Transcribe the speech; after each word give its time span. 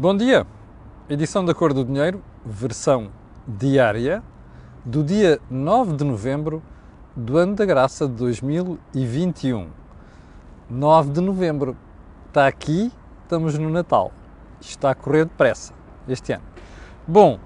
Bom 0.00 0.16
dia! 0.16 0.46
Edição 1.10 1.44
da 1.44 1.52
Cor 1.52 1.74
do 1.74 1.84
Dinheiro, 1.84 2.22
versão 2.46 3.08
diária, 3.48 4.22
do 4.84 5.02
dia 5.02 5.40
9 5.50 5.96
de 5.96 6.04
novembro 6.04 6.62
do 7.16 7.36
ano 7.36 7.56
da 7.56 7.66
graça 7.66 8.06
de 8.06 8.14
2021. 8.14 9.66
9 10.70 11.10
de 11.10 11.20
novembro. 11.20 11.76
Está 12.28 12.46
aqui, 12.46 12.92
estamos 13.24 13.58
no 13.58 13.68
Natal. 13.70 14.12
Está 14.60 14.90
a 14.92 14.94
correr 14.94 15.24
depressa 15.24 15.72
este 16.08 16.32
ano. 16.32 16.44
Bom, 17.04 17.40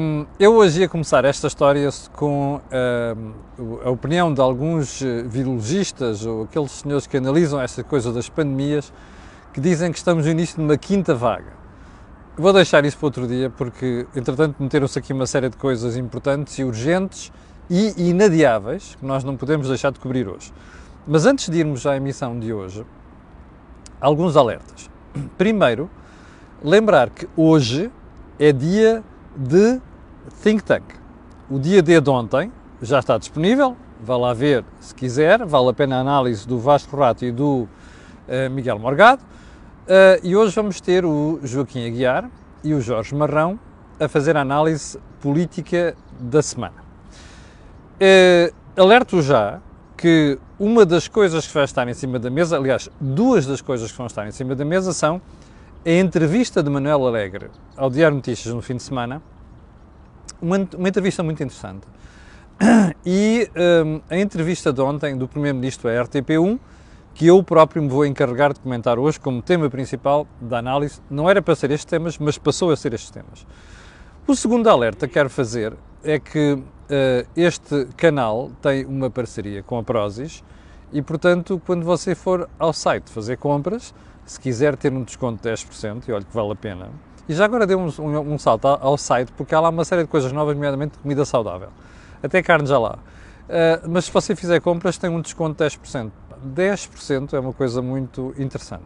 hum, 0.00 0.24
eu 0.38 0.54
hoje 0.54 0.82
ia 0.82 0.88
começar 0.88 1.24
esta 1.24 1.48
história 1.48 1.88
com 2.12 2.60
hum, 3.58 3.78
a 3.84 3.90
opinião 3.90 4.32
de 4.32 4.40
alguns 4.40 5.02
eh, 5.02 5.24
virologistas 5.24 6.24
ou 6.24 6.44
aqueles 6.44 6.70
senhores 6.70 7.08
que 7.08 7.16
analisam 7.16 7.60
esta 7.60 7.82
coisa 7.82 8.12
das 8.12 8.28
pandemias 8.28 8.92
que 9.56 9.60
dizem 9.62 9.90
que 9.90 9.96
estamos 9.96 10.26
no 10.26 10.30
início 10.30 10.56
de 10.58 10.62
uma 10.62 10.76
quinta 10.76 11.14
vaga. 11.14 11.54
Vou 12.36 12.52
deixar 12.52 12.84
isso 12.84 12.98
para 12.98 13.06
outro 13.06 13.26
dia 13.26 13.48
porque, 13.48 14.06
entretanto, 14.14 14.62
meteram-se 14.62 14.98
aqui 14.98 15.14
uma 15.14 15.26
série 15.26 15.48
de 15.48 15.56
coisas 15.56 15.96
importantes 15.96 16.58
e 16.58 16.62
urgentes 16.62 17.32
e 17.70 18.10
inadiáveis 18.10 18.98
que 19.00 19.06
nós 19.06 19.24
não 19.24 19.34
podemos 19.34 19.68
deixar 19.68 19.92
de 19.92 19.98
cobrir 19.98 20.28
hoje. 20.28 20.52
Mas 21.06 21.24
antes 21.24 21.48
de 21.48 21.56
irmos 21.56 21.86
à 21.86 21.96
emissão 21.96 22.38
de 22.38 22.52
hoje, 22.52 22.84
alguns 23.98 24.36
alertas. 24.36 24.90
Primeiro, 25.38 25.88
lembrar 26.62 27.08
que 27.08 27.26
hoje 27.34 27.90
é 28.38 28.52
dia 28.52 29.02
de 29.34 29.80
Think 30.42 30.64
Tank. 30.64 30.84
O 31.48 31.58
dia 31.58 31.82
de 31.82 32.10
ontem 32.10 32.52
já 32.82 32.98
está 32.98 33.16
disponível, 33.16 33.74
vá 34.02 34.18
lá 34.18 34.34
ver 34.34 34.66
se 34.80 34.94
quiser, 34.94 35.46
vale 35.46 35.70
a 35.70 35.72
pena 35.72 35.96
a 35.96 36.00
análise 36.00 36.46
do 36.46 36.58
Vasco 36.58 36.94
Rato 36.94 37.24
e 37.24 37.32
do 37.32 37.66
uh, 38.28 38.50
Miguel 38.50 38.78
Morgado. 38.78 39.22
Uh, 39.86 40.18
e 40.24 40.34
hoje 40.34 40.52
vamos 40.52 40.80
ter 40.80 41.04
o 41.04 41.38
Joaquim 41.44 41.86
Aguiar 41.86 42.28
e 42.64 42.74
o 42.74 42.80
Jorge 42.80 43.14
Marrão 43.14 43.56
a 44.00 44.08
fazer 44.08 44.36
a 44.36 44.40
análise 44.40 44.98
política 45.20 45.96
da 46.18 46.42
semana. 46.42 46.82
Uh, 47.94 48.52
alerto 48.76 49.22
já 49.22 49.60
que 49.96 50.40
uma 50.58 50.84
das 50.84 51.06
coisas 51.06 51.46
que 51.46 51.54
vai 51.54 51.62
estar 51.62 51.86
em 51.86 51.94
cima 51.94 52.18
da 52.18 52.28
mesa, 52.28 52.56
aliás, 52.56 52.90
duas 53.00 53.46
das 53.46 53.60
coisas 53.60 53.92
que 53.92 53.96
vão 53.96 54.08
estar 54.08 54.26
em 54.26 54.32
cima 54.32 54.56
da 54.56 54.64
mesa 54.64 54.92
são 54.92 55.22
a 55.84 55.90
entrevista 55.90 56.64
de 56.64 56.68
Manuel 56.68 57.06
Alegre 57.06 57.48
ao 57.76 57.88
Diário 57.88 58.16
Notícias 58.16 58.52
no 58.52 58.60
fim 58.60 58.74
de 58.74 58.82
semana, 58.82 59.22
uma, 60.42 60.68
uma 60.76 60.88
entrevista 60.88 61.22
muito 61.22 61.40
interessante, 61.44 61.86
e 63.06 63.48
um, 63.84 64.00
a 64.10 64.18
entrevista 64.18 64.72
de 64.72 64.80
ontem 64.80 65.16
do 65.16 65.28
Primeiro-Ministro 65.28 65.88
à 65.88 65.92
RTP1, 65.92 66.58
que 67.16 67.26
eu 67.26 67.42
próprio 67.42 67.82
me 67.82 67.88
vou 67.88 68.04
encarregar 68.04 68.52
de 68.52 68.60
comentar 68.60 68.98
hoje 68.98 69.18
como 69.18 69.40
tema 69.40 69.70
principal 69.70 70.26
da 70.38 70.58
análise. 70.58 71.00
Não 71.10 71.30
era 71.30 71.40
para 71.40 71.54
ser 71.54 71.70
estes 71.70 71.86
temas, 71.86 72.18
mas 72.18 72.36
passou 72.36 72.70
a 72.70 72.76
ser 72.76 72.92
estes 72.92 73.10
temas. 73.10 73.46
O 74.26 74.36
segundo 74.36 74.68
alerta 74.68 75.08
que 75.08 75.14
quero 75.14 75.30
fazer 75.30 75.72
é 76.04 76.18
que 76.18 76.52
uh, 76.52 76.62
este 77.34 77.86
canal 77.96 78.50
tem 78.60 78.84
uma 78.84 79.08
parceria 79.08 79.62
com 79.62 79.78
a 79.78 79.82
Prozis 79.82 80.44
e, 80.92 81.00
portanto, 81.00 81.60
quando 81.64 81.86
você 81.86 82.14
for 82.14 82.50
ao 82.58 82.74
site 82.74 83.10
fazer 83.10 83.38
compras, 83.38 83.94
se 84.26 84.38
quiser 84.38 84.76
ter 84.76 84.92
um 84.92 85.02
desconto 85.02 85.42
de 85.42 85.48
10%, 85.48 86.06
e 86.08 86.12
olha 86.12 86.22
que 86.22 86.34
vale 86.34 86.52
a 86.52 86.56
pena, 86.56 86.90
e 87.26 87.32
já 87.32 87.46
agora 87.46 87.66
dê 87.66 87.74
um, 87.74 87.88
um, 87.98 88.34
um 88.34 88.38
salto 88.38 88.66
ao 88.68 88.98
site, 88.98 89.32
porque 89.32 89.54
há 89.54 89.60
lá 89.60 89.70
uma 89.70 89.86
série 89.86 90.02
de 90.02 90.08
coisas 90.08 90.32
novas, 90.32 90.54
nomeadamente 90.54 90.98
comida 90.98 91.24
saudável. 91.24 91.70
Até 92.22 92.42
carne 92.42 92.68
já 92.68 92.78
lá. 92.78 92.98
Uh, 93.48 93.88
mas 93.88 94.04
se 94.04 94.12
você 94.12 94.36
fizer 94.36 94.60
compras, 94.60 94.98
tem 94.98 95.08
um 95.08 95.22
desconto 95.22 95.64
de 95.64 95.70
10%. 95.70 96.10
10% 96.44 97.34
é 97.34 97.40
uma 97.40 97.52
coisa 97.52 97.80
muito 97.80 98.34
interessante. 98.38 98.84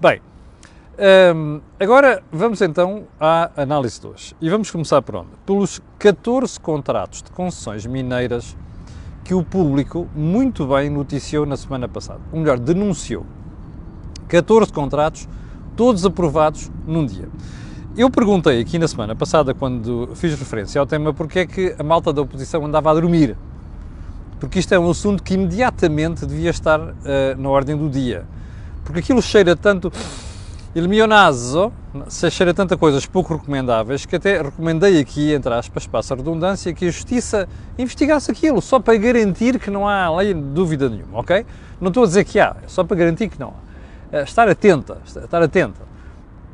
Bem, 0.00 0.20
um, 1.34 1.60
agora 1.80 2.22
vamos 2.30 2.60
então 2.60 3.04
à 3.18 3.50
análise 3.56 4.00
de 4.00 4.06
hoje. 4.06 4.36
E 4.40 4.50
vamos 4.50 4.70
começar 4.70 5.00
por 5.00 5.16
onde? 5.16 5.30
Pelos 5.46 5.80
14 5.98 6.60
contratos 6.60 7.22
de 7.22 7.30
concessões 7.30 7.86
mineiras 7.86 8.56
que 9.24 9.32
o 9.32 9.42
público 9.42 10.08
muito 10.14 10.66
bem 10.66 10.90
noticiou 10.90 11.46
na 11.46 11.56
semana 11.56 11.88
passada. 11.88 12.20
Ou 12.32 12.40
melhor, 12.40 12.58
denunciou. 12.58 13.24
14 14.28 14.72
contratos, 14.72 15.28
todos 15.76 16.04
aprovados 16.04 16.70
num 16.86 17.06
dia. 17.06 17.28
Eu 17.96 18.10
perguntei 18.10 18.60
aqui 18.60 18.78
na 18.78 18.88
semana 18.88 19.14
passada, 19.14 19.52
quando 19.54 20.10
fiz 20.14 20.38
referência 20.38 20.80
ao 20.80 20.86
tema, 20.86 21.12
porque 21.12 21.40
é 21.40 21.46
que 21.46 21.74
a 21.78 21.82
malta 21.82 22.12
da 22.12 22.22
oposição 22.22 22.64
andava 22.64 22.90
a 22.90 22.94
dormir 22.94 23.36
porque 24.42 24.58
isto 24.58 24.74
é 24.74 24.78
um 24.78 24.90
assunto 24.90 25.22
que 25.22 25.34
imediatamente 25.34 26.26
devia 26.26 26.50
estar 26.50 26.80
uh, 26.80 26.92
na 27.38 27.48
ordem 27.48 27.76
do 27.76 27.88
dia. 27.88 28.24
Porque 28.84 28.98
aquilo 28.98 29.22
cheira 29.22 29.54
tanto. 29.54 29.92
Il 30.74 30.88
naso 31.06 31.72
cheira 32.10 32.52
tanta 32.52 32.76
coisas 32.76 33.06
pouco 33.06 33.34
recomendáveis 33.34 34.04
que 34.04 34.16
até 34.16 34.42
recomendei 34.42 34.98
aqui, 34.98 35.32
entre 35.32 35.54
aspas, 35.54 35.86
passa 35.86 36.14
a 36.14 36.16
redundância, 36.16 36.74
que 36.74 36.86
a 36.86 36.90
Justiça 36.90 37.48
investigasse 37.78 38.32
aquilo, 38.32 38.60
só 38.60 38.80
para 38.80 38.96
garantir 38.96 39.60
que 39.60 39.70
não 39.70 39.86
há 39.86 40.10
lei 40.16 40.34
dúvida 40.34 40.88
nenhuma, 40.88 41.20
ok? 41.20 41.46
Não 41.80 41.88
estou 41.88 42.02
a 42.02 42.06
dizer 42.08 42.24
que 42.24 42.40
há, 42.40 42.56
é 42.64 42.66
só 42.66 42.82
para 42.82 42.96
garantir 42.96 43.28
que 43.28 43.38
não 43.38 43.54
há. 44.12 44.22
Uh, 44.22 44.24
estar 44.24 44.48
atenta, 44.48 44.98
estar 45.06 45.40
atenta. 45.40 45.82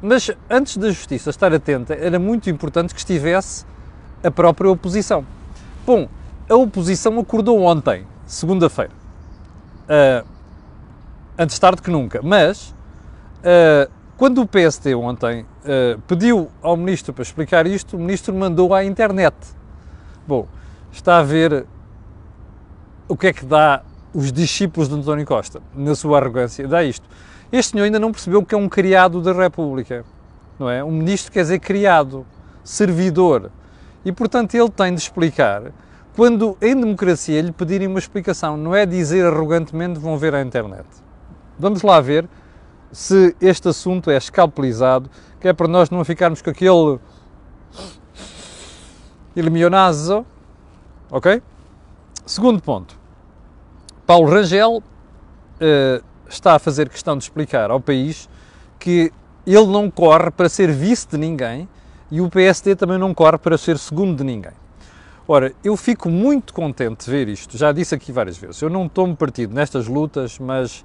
Mas 0.03 0.31
antes 0.51 0.77
da 0.77 0.91
Justiça 0.91 1.31
estar 1.31 1.55
atenta, 1.55 1.95
era 1.95 2.19
muito 2.19 2.51
importante 2.51 2.93
que 2.93 3.01
estivesse 3.01 3.65
a 4.23 4.31
própria 4.31 4.71
oposição. 4.71 5.25
Bom, 5.87 6.07
a 6.49 6.55
oposição 6.57 7.19
acordou 7.19 7.63
ontem, 7.63 8.07
segunda-feira. 8.27 8.93
Uh, 9.85 10.27
antes 11.39 11.59
tarde 11.59 11.83
que 11.83 11.91
nunca. 11.91 12.21
Mas, 12.23 12.75
uh, 13.41 13.91
quando 14.17 14.41
o 14.41 14.47
PST 14.47 14.95
ontem 14.95 15.43
uh, 15.43 16.01
pediu 16.07 16.51
ao 16.63 16.77
ministro 16.77 17.13
para 17.13 17.23
explicar 17.23 17.67
isto, 17.67 17.97
o 17.97 18.01
ministro 18.01 18.35
mandou 18.35 18.75
à 18.75 18.83
internet. 18.85 19.37
Bom, 20.27 20.47
está 20.91 21.19
a 21.19 21.23
ver 21.23 21.67
o 23.07 23.17
que 23.17 23.29
é 23.29 23.33
que 23.33 23.45
dá 23.45 23.83
os 24.15 24.33
discípulos 24.33 24.89
de 24.89 24.95
António 24.95 25.27
Costa, 25.27 25.61
na 25.75 25.95
sua 25.95 26.19
arrogância. 26.19 26.67
Dá 26.67 26.83
isto. 26.83 27.07
Este 27.53 27.73
senhor 27.73 27.85
ainda 27.85 27.99
não 27.99 28.11
percebeu 28.11 28.45
que 28.45 28.55
é 28.55 28.59
um 28.59 28.69
criado 28.69 29.21
da 29.21 29.33
República. 29.33 30.05
Não 30.59 30.69
é? 30.69 30.83
Um 30.83 30.91
ministro 30.91 31.31
quer 31.31 31.43
dizer 31.43 31.61
criado, 31.61 32.27
servidor. 32.65 33.51
E, 34.05 34.13
portanto, 34.13 34.55
ele 34.55 34.69
tem 34.71 34.95
de 34.95 35.01
explicar 35.01 35.73
quando 36.19 36.59
em 36.61 36.75
democracia 36.75 37.41
lhe 37.41 37.53
pedirem 37.53 37.87
uma 37.87 38.01
explicação, 38.01 38.57
não 38.57 38.75
é 38.75 38.85
dizer 38.85 39.25
arrogantemente 39.25 40.01
vão 40.01 40.19
ver 40.19 40.35
a 40.35 40.43
internet. 40.43 40.85
Vamos 41.57 41.83
lá 41.83 42.01
ver 42.01 42.29
se 42.91 43.37
este 43.41 43.69
assunto 43.69 44.11
é 44.11 44.17
escalpelizado, 44.17 45.09
que 45.41 45.47
é 45.47 45.53
para 45.53 45.69
nós 45.69 45.91
não 45.91 46.05
ficarmos 46.05 46.43
com 46.43 46.51
aquele 46.51 46.99
il 49.37 49.49
mio 49.49 49.71
naso, 49.71 50.27
ok? 51.09 51.41
Segundo 52.27 52.61
ponto, 52.61 52.99
Paulo 54.05 54.29
Rangel 54.29 54.79
uh, 54.79 56.05
está 56.29 56.57
a 56.57 56.59
fazer 56.59 56.89
questão 56.89 57.17
de 57.17 57.23
explicar 57.23 57.71
ao 57.71 57.81
país 57.81 58.29
que 58.81 59.13
ele 59.47 59.69
não 59.69 59.89
corre 59.89 60.33
para 60.33 60.49
ser 60.49 60.73
vice 60.73 61.07
de 61.07 61.17
ninguém 61.17 61.69
e 62.11 62.21
o 62.21 62.29
PSD 62.29 62.75
também 62.75 62.99
não 62.99 63.15
corre 63.15 63.39
para 63.39 63.57
ser 63.57 63.79
segundo 63.79 64.17
de 64.17 64.25
ninguém. 64.25 64.58
Ora, 65.31 65.53
eu 65.63 65.77
fico 65.77 66.09
muito 66.09 66.55
contente 66.55 67.05
de 67.05 67.11
ver 67.11 67.29
isto, 67.29 67.59
já 67.59 67.71
disse 67.71 67.95
aqui 67.95 68.11
várias 68.11 68.39
vezes, 68.39 68.63
eu 68.63 68.71
não 68.71 68.89
tomo 68.89 69.15
partido 69.15 69.55
nestas 69.55 69.87
lutas, 69.87 70.39
mas 70.39 70.83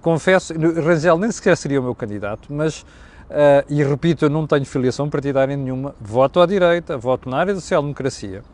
confesso, 0.00 0.54
Rangel 0.80 1.18
nem 1.18 1.28
sequer 1.32 1.56
seria 1.56 1.80
o 1.80 1.82
meu 1.82 1.92
candidato, 1.92 2.52
mas, 2.52 2.82
uh, 2.82 3.66
e 3.68 3.82
repito, 3.82 4.26
eu 4.26 4.30
não 4.30 4.46
tenho 4.46 4.64
filiação 4.64 5.10
partidária 5.10 5.56
nenhuma, 5.56 5.92
voto 6.00 6.38
à 6.38 6.46
direita, 6.46 6.96
voto 6.96 7.28
na 7.28 7.38
área 7.38 7.52
da 7.52 7.60
social-democracia. 7.60 8.44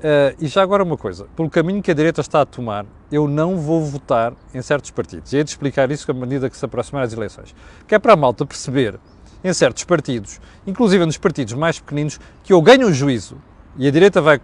Uh, 0.00 0.36
e 0.38 0.46
já 0.46 0.60
agora 0.60 0.84
uma 0.84 0.98
coisa, 0.98 1.24
pelo 1.34 1.48
caminho 1.48 1.82
que 1.82 1.90
a 1.90 1.94
direita 1.94 2.20
está 2.20 2.42
a 2.42 2.44
tomar, 2.44 2.84
eu 3.10 3.26
não 3.26 3.56
vou 3.56 3.82
votar 3.82 4.34
em 4.52 4.60
certos 4.60 4.90
partidos. 4.90 5.32
E 5.32 5.38
é 5.38 5.42
de 5.42 5.48
explicar 5.48 5.90
isso 5.90 6.10
à 6.10 6.14
medida 6.14 6.50
que 6.50 6.56
se 6.58 6.64
aproximar 6.66 7.04
as 7.04 7.14
eleições. 7.14 7.54
Que 7.86 7.94
é 7.94 7.98
para 7.98 8.12
a 8.12 8.16
malta 8.16 8.44
perceber, 8.44 9.00
em 9.42 9.52
certos 9.54 9.84
partidos, 9.84 10.38
inclusive 10.66 11.06
nos 11.06 11.16
partidos 11.16 11.54
mais 11.54 11.80
pequeninos, 11.80 12.20
que 12.44 12.52
ou 12.52 12.60
ganham 12.60 12.92
juízo 12.92 13.38
e 13.78 13.86
a 13.86 13.90
direita 13.92 14.20
vai 14.20 14.40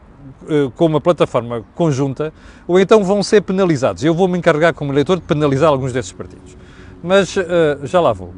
com 0.75 0.87
uma 0.87 1.01
plataforma 1.01 1.65
conjunta, 1.75 2.33
ou 2.67 2.79
então 2.79 3.03
vão 3.05 3.23
ser 3.23 3.41
penalizados. 3.41 4.05
Eu 4.05 4.15
vou 4.15 4.29
me 4.29 4.39
encarregar 4.39 4.75
como 4.75 4.93
eleitor 4.93 5.17
de 5.17 5.23
penalizar 5.23 5.69
alguns 5.69 5.93
desses 5.93 6.13
partidos. 6.13 6.57
Mas 7.03 7.37
uh, 7.37 7.43
já 7.85 8.01
lá 8.01 8.13
vou. 8.13 8.33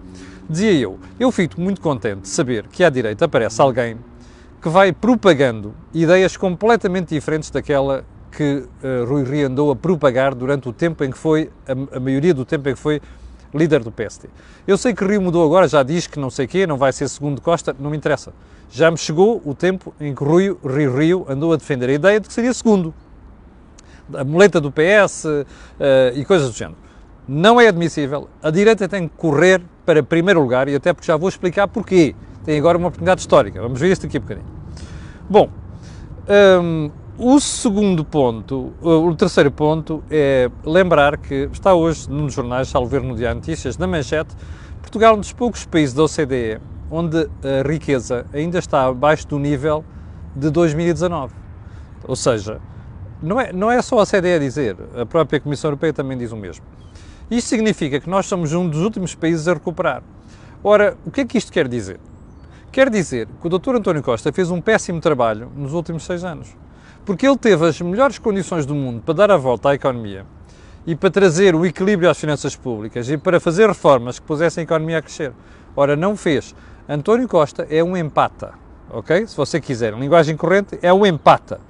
Dizia 0.48 0.72
eu, 0.72 0.98
eu 1.18 1.30
fico 1.32 1.60
muito 1.60 1.80
contente 1.80 2.22
de 2.22 2.28
saber 2.28 2.66
que 2.68 2.84
à 2.84 2.90
direita 2.90 3.24
aparece 3.24 3.60
alguém 3.60 3.96
que 4.60 4.68
vai 4.68 4.92
propagando 4.92 5.74
ideias 5.92 6.36
completamente 6.36 7.14
diferentes 7.14 7.50
daquela 7.50 8.04
que 8.30 8.64
uh, 8.82 9.04
Rui 9.08 9.24
Rio 9.24 9.46
andou 9.46 9.70
a 9.70 9.76
propagar 9.76 10.34
durante 10.34 10.68
o 10.68 10.72
tempo 10.72 11.02
em 11.04 11.10
que 11.10 11.18
foi, 11.18 11.50
a 11.92 12.00
maioria 12.00 12.34
do 12.34 12.44
tempo 12.44 12.68
em 12.68 12.74
que 12.74 12.80
foi 12.80 13.00
líder 13.56 13.82
do 13.82 13.90
PST. 13.90 14.28
Eu 14.66 14.76
sei 14.76 14.94
que 14.94 15.04
Rio 15.04 15.20
mudou 15.20 15.44
agora, 15.44 15.66
já 15.66 15.82
diz 15.82 16.06
que 16.06 16.18
não 16.18 16.30
sei 16.30 16.46
quê, 16.46 16.66
não 16.66 16.76
vai 16.76 16.92
ser 16.92 17.08
segundo 17.08 17.40
Costa, 17.40 17.74
não 17.78 17.90
me 17.90 17.96
interessa. 17.96 18.32
Já 18.70 18.90
me 18.90 18.96
chegou 18.96 19.40
o 19.44 19.54
tempo 19.54 19.94
em 20.00 20.14
que 20.14 20.24
Rio, 20.24 20.58
Rio 20.64 20.96
Rio 20.96 21.26
andou 21.28 21.52
a 21.52 21.56
defender 21.56 21.88
a 21.88 21.92
ideia 21.92 22.20
de 22.20 22.28
que 22.28 22.34
seria 22.34 22.52
segundo. 22.52 22.92
A 24.12 24.24
muleta 24.24 24.60
do 24.60 24.70
PS 24.70 25.24
uh, 25.24 25.46
eh, 25.80 26.12
e 26.14 26.24
coisas 26.24 26.50
do 26.50 26.56
género. 26.56 26.76
Não 27.26 27.60
é 27.60 27.66
admissível. 27.66 28.28
A 28.40 28.50
direita 28.50 28.88
tem 28.88 29.08
que 29.08 29.14
correr 29.16 29.60
para 29.84 30.02
primeiro 30.02 30.40
lugar 30.40 30.68
e 30.68 30.74
até 30.74 30.92
porque 30.92 31.06
já 31.06 31.16
vou 31.16 31.28
explicar 31.28 31.66
porquê. 31.66 32.14
Tem 32.44 32.56
agora 32.58 32.78
uma 32.78 32.88
oportunidade 32.88 33.20
histórica. 33.20 33.60
Vamos 33.60 33.80
ver 33.80 33.90
isto 33.90 34.06
aqui 34.06 34.18
um 34.18 34.20
bocadinho. 34.20 34.46
Bom, 35.28 35.50
um, 36.62 36.90
o 37.18 37.40
segundo 37.40 38.04
ponto, 38.04 38.74
o 38.82 39.14
terceiro 39.14 39.50
ponto 39.50 40.04
é 40.10 40.50
lembrar 40.64 41.16
que 41.16 41.48
está 41.50 41.72
hoje 41.72 42.10
nos 42.10 42.34
jornais, 42.34 42.68
salvo 42.68 42.88
ver 42.88 43.02
no 43.02 43.16
Diário 43.16 43.36
Notícias, 43.36 43.78
na 43.78 43.86
manchete, 43.86 44.34
Portugal 44.82 45.14
é 45.14 45.16
um 45.16 45.20
dos 45.20 45.32
poucos 45.32 45.64
países 45.64 45.94
da 45.94 46.04
OCDE 46.04 46.60
onde 46.90 47.28
a 47.42 47.66
riqueza 47.66 48.26
ainda 48.34 48.58
está 48.58 48.84
abaixo 48.84 49.26
do 49.28 49.38
nível 49.38 49.82
de 50.34 50.50
2019. 50.50 51.34
Ou 52.06 52.14
seja, 52.14 52.60
não 53.22 53.40
é, 53.40 53.50
não 53.50 53.70
é 53.70 53.80
só 53.80 53.98
a 53.98 54.02
OCDE 54.02 54.34
a 54.34 54.38
dizer, 54.38 54.76
a 54.94 55.06
própria 55.06 55.40
Comissão 55.40 55.70
Europeia 55.70 55.94
também 55.94 56.18
diz 56.18 56.32
o 56.32 56.36
mesmo. 56.36 56.64
Isto 57.30 57.48
significa 57.48 57.98
que 57.98 58.10
nós 58.10 58.26
somos 58.26 58.52
um 58.52 58.68
dos 58.68 58.80
últimos 58.80 59.14
países 59.14 59.48
a 59.48 59.54
recuperar. 59.54 60.02
Ora, 60.62 60.96
o 61.04 61.10
que 61.10 61.22
é 61.22 61.24
que 61.24 61.38
isto 61.38 61.50
quer 61.50 61.66
dizer? 61.66 61.98
Quer 62.70 62.90
dizer 62.90 63.26
que 63.40 63.46
o 63.46 63.58
Dr. 63.58 63.76
António 63.76 64.02
Costa 64.02 64.30
fez 64.32 64.50
um 64.50 64.60
péssimo 64.60 65.00
trabalho 65.00 65.50
nos 65.56 65.72
últimos 65.72 66.04
seis 66.04 66.22
anos. 66.22 66.54
Porque 67.06 67.24
ele 67.24 67.38
teve 67.38 67.64
as 67.64 67.80
melhores 67.80 68.18
condições 68.18 68.66
do 68.66 68.74
mundo 68.74 69.00
para 69.00 69.14
dar 69.14 69.30
a 69.30 69.36
volta 69.36 69.68
à 69.68 69.74
economia 69.76 70.26
e 70.84 70.96
para 70.96 71.08
trazer 71.08 71.54
o 71.54 71.64
equilíbrio 71.64 72.10
às 72.10 72.18
finanças 72.18 72.56
públicas 72.56 73.08
e 73.08 73.16
para 73.16 73.38
fazer 73.38 73.68
reformas 73.68 74.18
que 74.18 74.26
pusessem 74.26 74.62
a 74.62 74.64
economia 74.64 74.98
a 74.98 75.02
crescer. 75.02 75.32
Ora, 75.76 75.94
não 75.94 76.16
fez. 76.16 76.52
António 76.88 77.28
Costa 77.28 77.64
é 77.70 77.82
um 77.82 77.96
empata, 77.96 78.54
ok? 78.90 79.24
Se 79.24 79.36
você 79.36 79.60
quiser, 79.60 79.92
em 79.92 80.00
linguagem 80.00 80.36
corrente, 80.36 80.80
é 80.82 80.92
um 80.92 81.06
empata. 81.06 81.60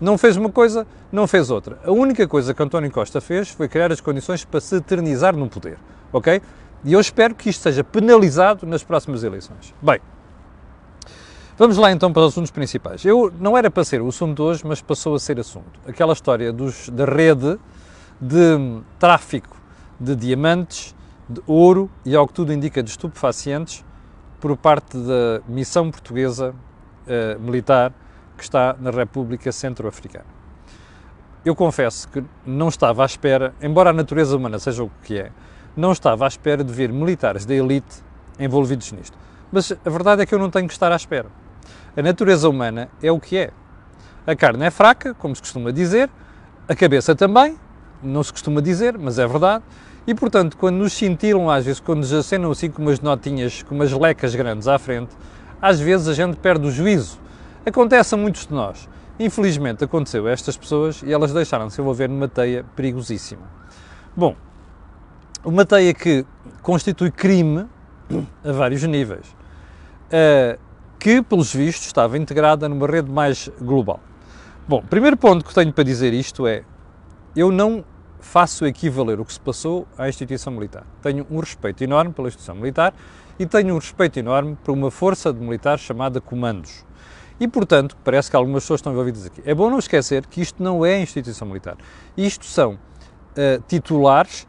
Não 0.00 0.16
fez 0.16 0.36
uma 0.36 0.48
coisa, 0.48 0.86
não 1.10 1.26
fez 1.26 1.50
outra. 1.50 1.76
A 1.84 1.90
única 1.90 2.28
coisa 2.28 2.54
que 2.54 2.62
António 2.62 2.90
Costa 2.92 3.20
fez 3.20 3.48
foi 3.48 3.68
criar 3.68 3.90
as 3.90 4.00
condições 4.00 4.44
para 4.44 4.60
se 4.60 4.76
eternizar 4.76 5.36
no 5.36 5.48
poder, 5.48 5.76
ok? 6.12 6.40
E 6.84 6.92
eu 6.92 7.00
espero 7.00 7.34
que 7.34 7.50
isto 7.50 7.62
seja 7.62 7.82
penalizado 7.82 8.64
nas 8.64 8.84
próximas 8.84 9.24
eleições. 9.24 9.74
Bem, 9.82 9.98
vamos 11.56 11.76
lá 11.76 11.92
então 11.92 12.12
para 12.12 12.22
os 12.22 12.32
assuntos 12.32 12.50
principais. 12.50 13.04
Eu 13.04 13.32
não 13.38 13.56
era 13.56 13.70
para 13.70 13.84
ser 13.84 14.00
o 14.00 14.08
assunto 14.08 14.42
hoje, 14.42 14.62
mas 14.64 14.80
passou 14.80 15.14
a 15.14 15.18
ser 15.18 15.38
assunto. 15.38 15.80
Aquela 15.86 16.12
história 16.12 16.52
dos, 16.52 16.88
da 16.88 17.04
rede 17.04 17.58
de 18.20 18.80
tráfico 18.98 19.56
de 19.98 20.16
diamantes, 20.16 20.94
de 21.28 21.40
ouro 21.46 21.90
e, 22.04 22.14
ao 22.14 22.26
que 22.26 22.34
tudo 22.34 22.52
indica, 22.52 22.82
de 22.82 22.90
estupefacientes 22.90 23.84
por 24.40 24.56
parte 24.56 24.96
da 24.96 25.40
missão 25.48 25.90
portuguesa 25.90 26.54
eh, 27.06 27.36
militar 27.40 27.92
que 28.36 28.42
está 28.42 28.76
na 28.78 28.90
República 28.90 29.50
Centro-Africana. 29.52 30.26
Eu 31.44 31.54
confesso 31.54 32.08
que 32.08 32.24
não 32.44 32.68
estava 32.68 33.02
à 33.02 33.06
espera, 33.06 33.54
embora 33.62 33.90
a 33.90 33.92
natureza 33.92 34.36
humana 34.36 34.58
seja 34.58 34.82
o 34.82 34.90
que 35.02 35.18
é, 35.18 35.30
não 35.76 35.92
estava 35.92 36.24
à 36.24 36.28
espera 36.28 36.64
de 36.64 36.72
ver 36.72 36.92
militares 36.92 37.44
da 37.44 37.54
elite 37.54 38.02
envolvidos 38.38 38.90
nisto. 38.92 39.16
Mas 39.52 39.72
a 39.72 39.90
verdade 39.90 40.22
é 40.22 40.26
que 40.26 40.34
eu 40.34 40.38
não 40.38 40.50
tenho 40.50 40.66
que 40.66 40.72
estar 40.72 40.90
à 40.90 40.96
espera. 40.96 41.28
A 41.96 42.02
natureza 42.02 42.48
humana 42.48 42.88
é 43.02 43.10
o 43.12 43.20
que 43.20 43.36
é. 43.36 43.50
A 44.26 44.34
carne 44.34 44.64
é 44.64 44.70
fraca, 44.70 45.14
como 45.14 45.34
se 45.34 45.42
costuma 45.42 45.70
dizer, 45.70 46.10
a 46.66 46.74
cabeça 46.74 47.14
também, 47.14 47.58
não 48.02 48.22
se 48.22 48.32
costuma 48.32 48.60
dizer, 48.60 48.98
mas 48.98 49.18
é 49.18 49.26
verdade. 49.26 49.62
E 50.06 50.14
portanto, 50.14 50.56
quando 50.56 50.76
nos 50.76 50.92
cintilam, 50.92 51.48
às 51.48 51.64
vezes, 51.64 51.80
quando 51.80 51.98
nos 51.98 52.12
acenam 52.12 52.50
assim 52.50 52.70
com 52.70 52.82
umas 52.82 53.00
notinhas, 53.00 53.62
com 53.62 53.74
umas 53.74 53.92
lecas 53.92 54.34
grandes 54.34 54.66
à 54.66 54.78
frente, 54.78 55.14
às 55.60 55.80
vezes 55.80 56.08
a 56.08 56.14
gente 56.14 56.36
perde 56.36 56.66
o 56.66 56.70
juízo. 56.70 57.18
Acontece 57.64 58.14
a 58.14 58.18
muitos 58.18 58.46
de 58.46 58.52
nós. 58.52 58.88
Infelizmente 59.18 59.84
aconteceu 59.84 60.26
a 60.26 60.30
estas 60.30 60.56
pessoas 60.56 61.02
e 61.02 61.12
elas 61.12 61.32
deixaram-se 61.32 61.80
envolver 61.80 62.08
numa 62.08 62.28
teia 62.28 62.64
perigosíssima. 62.74 63.42
Bom, 64.16 64.36
uma 65.44 65.64
teia 65.64 65.94
que 65.94 66.26
constitui 66.62 67.10
crime 67.10 67.66
a 68.44 68.52
vários 68.52 68.82
níveis, 68.82 69.26
uh, 70.08 70.58
que, 71.04 71.20
pelos 71.20 71.54
vistos, 71.54 71.84
estava 71.84 72.16
integrada 72.16 72.66
numa 72.66 72.86
rede 72.86 73.10
mais 73.10 73.50
global. 73.60 74.00
Bom, 74.66 74.82
primeiro 74.88 75.18
ponto 75.18 75.44
que 75.44 75.52
tenho 75.52 75.70
para 75.70 75.84
dizer 75.84 76.14
isto 76.14 76.46
é: 76.46 76.64
eu 77.36 77.52
não 77.52 77.84
faço 78.20 78.64
equivaler 78.64 79.20
o 79.20 79.24
que 79.26 79.34
se 79.34 79.38
passou 79.38 79.86
à 79.98 80.08
instituição 80.08 80.50
militar. 80.50 80.86
Tenho 81.02 81.26
um 81.30 81.40
respeito 81.40 81.84
enorme 81.84 82.14
pela 82.14 82.28
instituição 82.28 82.54
militar 82.54 82.94
e 83.38 83.44
tenho 83.44 83.74
um 83.74 83.78
respeito 83.78 84.18
enorme 84.18 84.56
por 84.64 84.72
uma 84.72 84.90
força 84.90 85.30
de 85.30 85.38
militares 85.40 85.82
chamada 85.82 86.22
comandos. 86.22 86.86
E, 87.38 87.46
portanto, 87.46 87.98
parece 88.02 88.30
que 88.30 88.36
algumas 88.36 88.62
pessoas 88.62 88.78
estão 88.78 88.90
envolvidas 88.90 89.26
aqui. 89.26 89.42
É 89.44 89.54
bom 89.54 89.68
não 89.68 89.78
esquecer 89.78 90.24
que 90.24 90.40
isto 90.40 90.62
não 90.62 90.86
é 90.86 90.98
instituição 90.98 91.46
militar. 91.46 91.76
Isto 92.16 92.46
são 92.46 92.76
uh, 92.76 93.62
titulares 93.68 94.48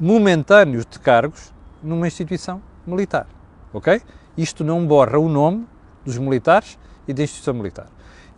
momentâneos 0.00 0.84
de 0.84 0.98
cargos 0.98 1.54
numa 1.80 2.08
instituição 2.08 2.60
militar. 2.84 3.28
Ok? 3.72 4.02
Isto 4.36 4.64
não 4.64 4.84
borra 4.84 5.16
o 5.16 5.28
nome 5.28 5.64
dos 6.06 6.16
militares 6.16 6.78
e 7.06 7.12
da 7.12 7.22
instituição 7.22 7.52
militar. 7.52 7.88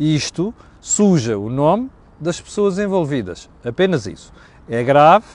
Isto 0.01 0.53
suja 0.81 1.39
o 1.39 1.49
nome 1.49 1.91
das 2.19 2.41
pessoas 2.41 2.79
envolvidas. 2.79 3.49
Apenas 3.65 4.07
isso. 4.07 4.33
É 4.69 4.83
grave, 4.83 5.27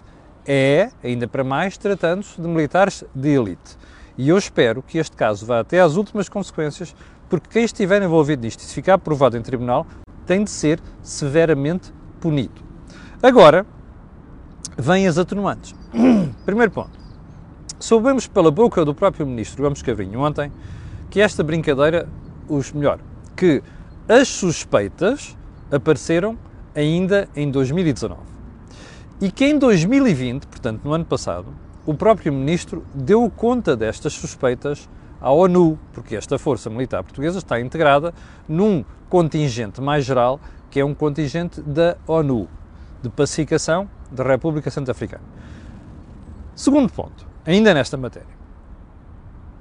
é, 0.46 0.90
ainda 1.04 1.28
para 1.28 1.44
mais, 1.44 1.78
tratando-se 1.78 2.42
de 2.42 2.48
militares 2.48 3.04
de 3.16 3.30
elite. 3.30 3.78
E 4.18 4.30
eu 4.30 4.38
espero 4.38 4.84
que 4.84 4.98
este 4.98 5.16
caso 5.16 5.46
vá 5.46 5.60
até 5.60 5.80
às 5.80 5.96
últimas 5.96 6.28
consequências, 6.28 6.96
porque 7.30 7.50
quem 7.50 7.64
estiver 7.64 8.02
envolvido 8.02 8.44
nisto 8.44 8.60
e 8.60 8.64
se 8.64 8.74
ficar 8.74 8.98
provado 8.98 9.38
em 9.38 9.42
tribunal 9.42 9.88
tem 10.26 10.44
de 10.44 10.52
ser 10.52 10.80
severamente 11.02 11.94
punido. 12.20 12.62
Agora, 13.22 13.66
vêm 14.78 15.08
as 15.08 15.18
atenuantes. 15.18 15.74
Primeiro 16.46 16.72
ponto. 16.72 17.04
Soubemos 17.80 18.28
pela 18.28 18.52
boca 18.52 18.86
do 18.86 18.94
próprio 18.94 19.26
ministro 19.26 19.64
Gomes 19.64 19.82
Cavrinho 19.82 20.22
ontem 20.22 20.52
que 21.10 21.20
esta 21.20 21.44
brincadeira, 21.44 22.08
os 22.48 22.72
melhor, 22.72 23.00
que 23.36 23.62
as 24.08 24.28
suspeitas 24.28 25.38
apareceram 25.72 26.38
ainda 26.76 27.28
em 27.36 27.50
2019 27.50 28.22
e 29.22 29.32
que 29.32 29.46
em 29.46 29.58
2020, 29.58 30.48
portanto 30.48 30.82
no 30.84 30.94
ano 30.94 31.06
passado, 31.06 31.48
o 31.86 31.94
próprio 31.94 32.32
ministro 32.32 32.86
deu 32.94 33.30
conta 33.30 33.76
destas 33.76 34.14
suspeitas 34.14 34.90
à 35.22 35.32
ONU, 35.32 35.80
porque 35.94 36.16
esta 36.16 36.38
força 36.38 36.70
militar 36.70 37.04
portuguesa 37.04 37.38
está 37.38 37.60
integrada 37.60 38.14
num 38.48 38.84
contingente 39.10 39.82
mais 39.82 40.04
geral, 40.06 40.40
que 40.70 40.80
é 40.80 40.86
um 40.86 40.94
contingente 40.94 41.62
da 41.62 41.96
ONU, 42.08 42.50
de 43.02 43.10
pacificação 43.10 43.90
da 44.12 44.24
República 44.24 44.70
Centro-Africana. 44.70 45.24
Segundo 46.56 46.92
ponto, 46.92 47.26
ainda 47.46 47.74
nesta 47.74 47.96
matéria, 47.98 48.43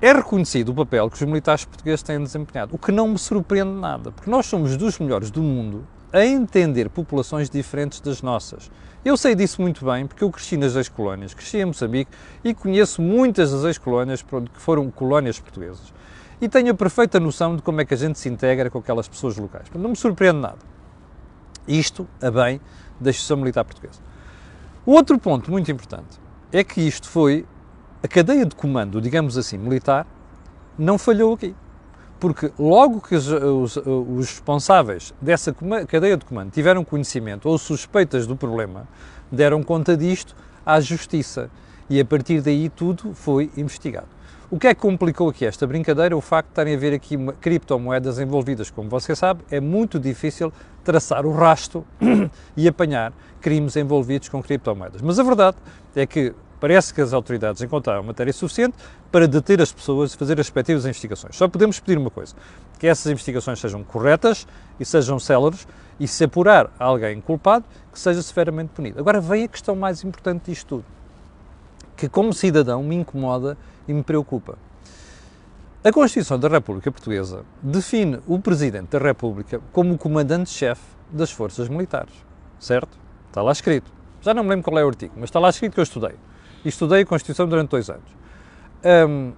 é 0.02 0.12
reconhecido 0.12 0.70
o 0.70 0.74
papel 0.74 1.08
que 1.08 1.14
os 1.14 1.22
militares 1.22 1.64
portugueses 1.64 2.02
têm 2.02 2.20
desempenhado, 2.20 2.74
o 2.74 2.78
que 2.78 2.90
não 2.90 3.06
me 3.06 3.18
surpreende 3.18 3.70
nada, 3.70 4.10
porque 4.10 4.28
nós 4.28 4.46
somos 4.46 4.76
dos 4.76 4.98
melhores 4.98 5.30
do 5.30 5.40
mundo 5.40 5.86
a 6.12 6.26
entender 6.26 6.90
populações 6.90 7.48
diferentes 7.48 8.00
das 8.00 8.20
nossas. 8.20 8.68
Eu 9.04 9.16
sei 9.16 9.36
disso 9.36 9.62
muito 9.62 9.84
bem 9.84 10.04
porque 10.04 10.24
eu 10.24 10.30
cresci 10.30 10.56
nas 10.56 10.74
ex-colónias, 10.74 11.34
cresci 11.34 11.58
em 11.58 11.66
Moçambique 11.66 12.10
e 12.42 12.52
conheço 12.52 13.00
muitas 13.00 13.52
das 13.52 13.62
ex-colónias 13.62 14.22
que 14.22 14.60
foram 14.60 14.90
colónias 14.90 15.38
portuguesas. 15.38 15.94
E 16.40 16.48
tenho 16.48 16.72
a 16.72 16.74
perfeita 16.74 17.20
noção 17.20 17.54
de 17.54 17.62
como 17.62 17.80
é 17.80 17.84
que 17.84 17.94
a 17.94 17.96
gente 17.96 18.18
se 18.18 18.28
integra 18.28 18.68
com 18.68 18.80
aquelas 18.80 19.06
pessoas 19.06 19.36
locais. 19.36 19.68
Não 19.72 19.90
me 19.90 19.96
surpreende 19.96 20.40
nada. 20.40 20.58
Isto 21.66 22.08
a 22.20 22.28
bem 22.28 22.60
da 23.00 23.10
instituição 23.10 23.36
militar 23.36 23.64
portuguesa. 23.64 24.00
O 24.84 24.94
outro 24.94 25.16
ponto 25.16 25.48
muito 25.48 25.70
importante 25.70 26.20
é 26.50 26.64
que 26.64 26.80
isto 26.80 27.08
foi 27.08 27.46
a 28.02 28.08
cadeia 28.08 28.44
de 28.44 28.54
comando, 28.54 29.00
digamos 29.00 29.38
assim, 29.38 29.56
militar, 29.56 30.06
não 30.78 30.98
falhou 30.98 31.34
aqui 31.34 31.54
porque 32.22 32.52
logo 32.56 33.00
que 33.00 33.16
os, 33.16 33.26
os, 33.26 33.76
os, 33.76 34.28
responsáveis 34.28 35.12
dessa 35.20 35.52
cadeia 35.88 36.16
de 36.16 36.24
comando 36.24 36.52
tiveram 36.52 36.84
conhecimento 36.84 37.48
ou 37.48 37.58
suspeitas 37.58 38.28
do 38.28 38.36
problema, 38.36 38.86
deram 39.28 39.60
conta 39.60 39.96
disto 39.96 40.36
à 40.64 40.78
Justiça 40.78 41.50
e 41.90 41.98
a 41.98 42.04
partir 42.04 42.40
daí 42.40 42.68
tudo 42.68 43.12
foi 43.12 43.50
investigado. 43.56 44.06
O 44.48 44.56
que 44.56 44.68
é 44.68 44.74
que 44.74 44.80
complicou 44.80 45.30
aqui 45.30 45.44
esta 45.44 45.66
brincadeira? 45.66 46.16
O 46.16 46.20
facto 46.20 46.46
de 46.46 46.52
estarem 46.52 46.76
a 46.76 46.78
ver 46.78 46.94
aqui 46.94 47.16
criptomoedas 47.40 48.20
envolvidas. 48.20 48.70
Como 48.70 48.88
você 48.88 49.16
sabe, 49.16 49.42
é 49.50 49.58
muito 49.58 49.98
difícil 49.98 50.52
traçar 50.84 51.26
o 51.26 51.32
rasto 51.32 51.84
e 52.56 52.68
apanhar 52.68 53.12
crimes 53.40 53.74
envolvidos 53.74 54.28
com 54.28 54.40
criptomoedas. 54.40 55.02
Mas 55.02 55.18
a 55.18 55.24
verdade 55.24 55.56
é 55.96 56.06
que 56.06 56.32
Parece 56.62 56.94
que 56.94 57.00
as 57.00 57.12
autoridades 57.12 57.60
encontraram 57.60 58.04
matéria 58.04 58.32
suficiente 58.32 58.76
para 59.10 59.26
deter 59.26 59.60
as 59.60 59.72
pessoas 59.72 60.14
e 60.14 60.16
fazer 60.16 60.34
as 60.34 60.46
respectivas 60.46 60.84
investigações. 60.84 61.34
Só 61.34 61.48
podemos 61.48 61.80
pedir 61.80 61.98
uma 61.98 62.08
coisa: 62.08 62.36
que 62.78 62.86
essas 62.86 63.10
investigações 63.10 63.58
sejam 63.58 63.82
corretas 63.82 64.46
e 64.78 64.84
sejam 64.84 65.18
céleres 65.18 65.66
e 65.98 66.06
se 66.06 66.22
apurar 66.22 66.70
alguém 66.78 67.20
culpado, 67.20 67.64
que 67.92 67.98
seja 67.98 68.22
severamente 68.22 68.70
punido. 68.74 69.00
Agora 69.00 69.20
vem 69.20 69.42
a 69.42 69.48
questão 69.48 69.74
mais 69.74 70.04
importante 70.04 70.52
disto 70.52 70.68
tudo, 70.68 70.84
que 71.96 72.08
como 72.08 72.32
cidadão 72.32 72.80
me 72.80 72.94
incomoda 72.94 73.58
e 73.88 73.92
me 73.92 74.04
preocupa. 74.04 74.56
A 75.82 75.90
Constituição 75.90 76.38
da 76.38 76.46
República 76.46 76.92
Portuguesa 76.92 77.44
define 77.60 78.20
o 78.24 78.38
Presidente 78.38 78.90
da 78.90 79.00
República 79.00 79.60
como 79.72 79.94
o 79.94 79.98
comandante-chefe 79.98 80.84
das 81.10 81.32
forças 81.32 81.68
militares, 81.68 82.14
certo? 82.60 82.96
Está 83.26 83.42
lá 83.42 83.50
escrito. 83.50 83.90
Já 84.20 84.32
não 84.32 84.44
me 84.44 84.50
lembro 84.50 84.62
qual 84.62 84.78
é 84.78 84.84
o 84.84 84.88
artigo, 84.88 85.14
mas 85.16 85.24
está 85.24 85.40
lá 85.40 85.50
escrito 85.50 85.74
que 85.74 85.80
eu 85.80 85.82
estudei. 85.82 86.14
E 86.64 86.68
estudei 86.68 87.02
a 87.02 87.06
Constituição 87.06 87.46
durante 87.48 87.70
dois 87.70 87.90
anos. 87.90 88.10
Um, 89.08 89.32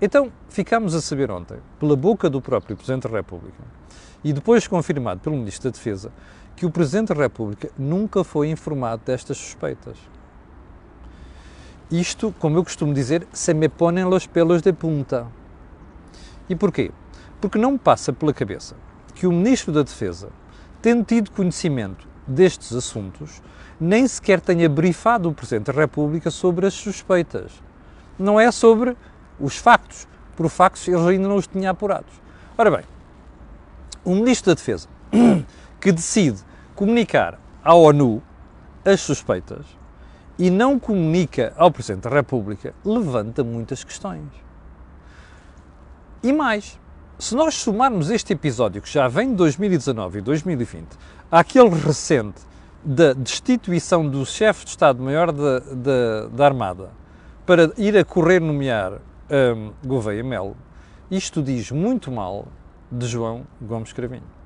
então, 0.00 0.32
ficámos 0.48 0.94
a 0.94 1.00
saber 1.00 1.30
ontem, 1.30 1.58
pela 1.80 1.96
boca 1.96 2.30
do 2.30 2.40
próprio 2.40 2.76
Presidente 2.76 3.08
da 3.08 3.16
República, 3.16 3.62
e 4.22 4.32
depois 4.32 4.66
confirmado 4.66 5.20
pelo 5.20 5.36
Ministro 5.36 5.70
da 5.70 5.76
Defesa, 5.76 6.12
que 6.54 6.66
o 6.66 6.70
Presidente 6.70 7.14
da 7.14 7.20
República 7.20 7.70
nunca 7.78 8.22
foi 8.22 8.50
informado 8.50 9.02
destas 9.04 9.36
suspeitas. 9.38 9.96
Isto, 11.90 12.34
como 12.38 12.58
eu 12.58 12.64
costumo 12.64 12.92
dizer, 12.92 13.26
se 13.32 13.54
me 13.54 13.68
ponem 13.68 14.04
los 14.04 14.26
pelos 14.26 14.60
de 14.60 14.72
punta. 14.72 15.26
E 16.48 16.54
porquê? 16.54 16.90
Porque 17.40 17.58
não 17.58 17.72
me 17.72 17.78
passa 17.78 18.12
pela 18.12 18.34
cabeça 18.34 18.76
que 19.14 19.26
o 19.26 19.32
Ministro 19.32 19.72
da 19.72 19.82
Defesa, 19.82 20.28
tendo 20.82 21.04
tido 21.04 21.30
conhecimento 21.30 22.06
destes 22.28 22.74
assuntos, 22.74 23.42
nem 23.80 24.06
sequer 24.06 24.40
tenha 24.40 24.68
brifado 24.68 25.28
o 25.28 25.34
Presidente 25.34 25.72
da 25.72 25.80
República 25.80 26.30
sobre 26.30 26.66
as 26.66 26.74
suspeitas. 26.74 27.52
Não 28.18 28.38
é 28.38 28.50
sobre 28.50 28.96
os 29.40 29.56
factos. 29.56 30.06
Por 30.36 30.48
factos, 30.48 30.86
eles 30.86 31.04
ainda 31.04 31.26
não 31.26 31.36
os 31.36 31.46
tinham 31.46 31.70
apurados. 31.70 32.12
Ora 32.56 32.70
bem, 32.70 32.84
o 34.04 34.14
Ministro 34.14 34.50
da 34.50 34.54
Defesa, 34.54 34.88
que 35.80 35.92
decide 35.92 36.40
comunicar 36.74 37.38
à 37.62 37.74
ONU 37.74 38.22
as 38.84 39.00
suspeitas 39.00 39.66
e 40.38 40.50
não 40.50 40.78
comunica 40.78 41.52
ao 41.56 41.70
Presidente 41.70 42.04
da 42.04 42.10
República, 42.10 42.72
levanta 42.84 43.42
muitas 43.42 43.82
questões. 43.82 44.28
E 46.22 46.32
mais, 46.32 46.78
se 47.18 47.34
nós 47.34 47.54
somarmos 47.54 48.10
este 48.10 48.32
episódio, 48.32 48.80
que 48.80 48.90
já 48.90 49.08
vem 49.08 49.30
de 49.30 49.36
2019 49.36 50.18
e 50.18 50.22
2020, 50.22 50.86
àquele 51.30 51.70
recente 51.70 52.40
da 52.84 53.12
destituição 53.12 54.08
do 54.08 54.24
chefe 54.24 54.64
de 54.64 54.70
Estado-Maior 54.70 55.32
da, 55.32 55.58
da, 55.58 56.28
da, 56.28 56.44
Armada 56.44 56.90
para 57.44 57.72
ir 57.76 57.96
a 57.96 58.04
correr 58.04 58.40
nomear 58.40 59.00
um, 59.30 59.72
Gouveia 59.86 60.22
Melo, 60.22 60.56
isto 61.10 61.42
diz 61.42 61.70
muito 61.70 62.10
mal 62.10 62.46
de 62.90 63.06
João 63.06 63.44
Gomes 63.60 63.92
Cravinho. 63.92 64.37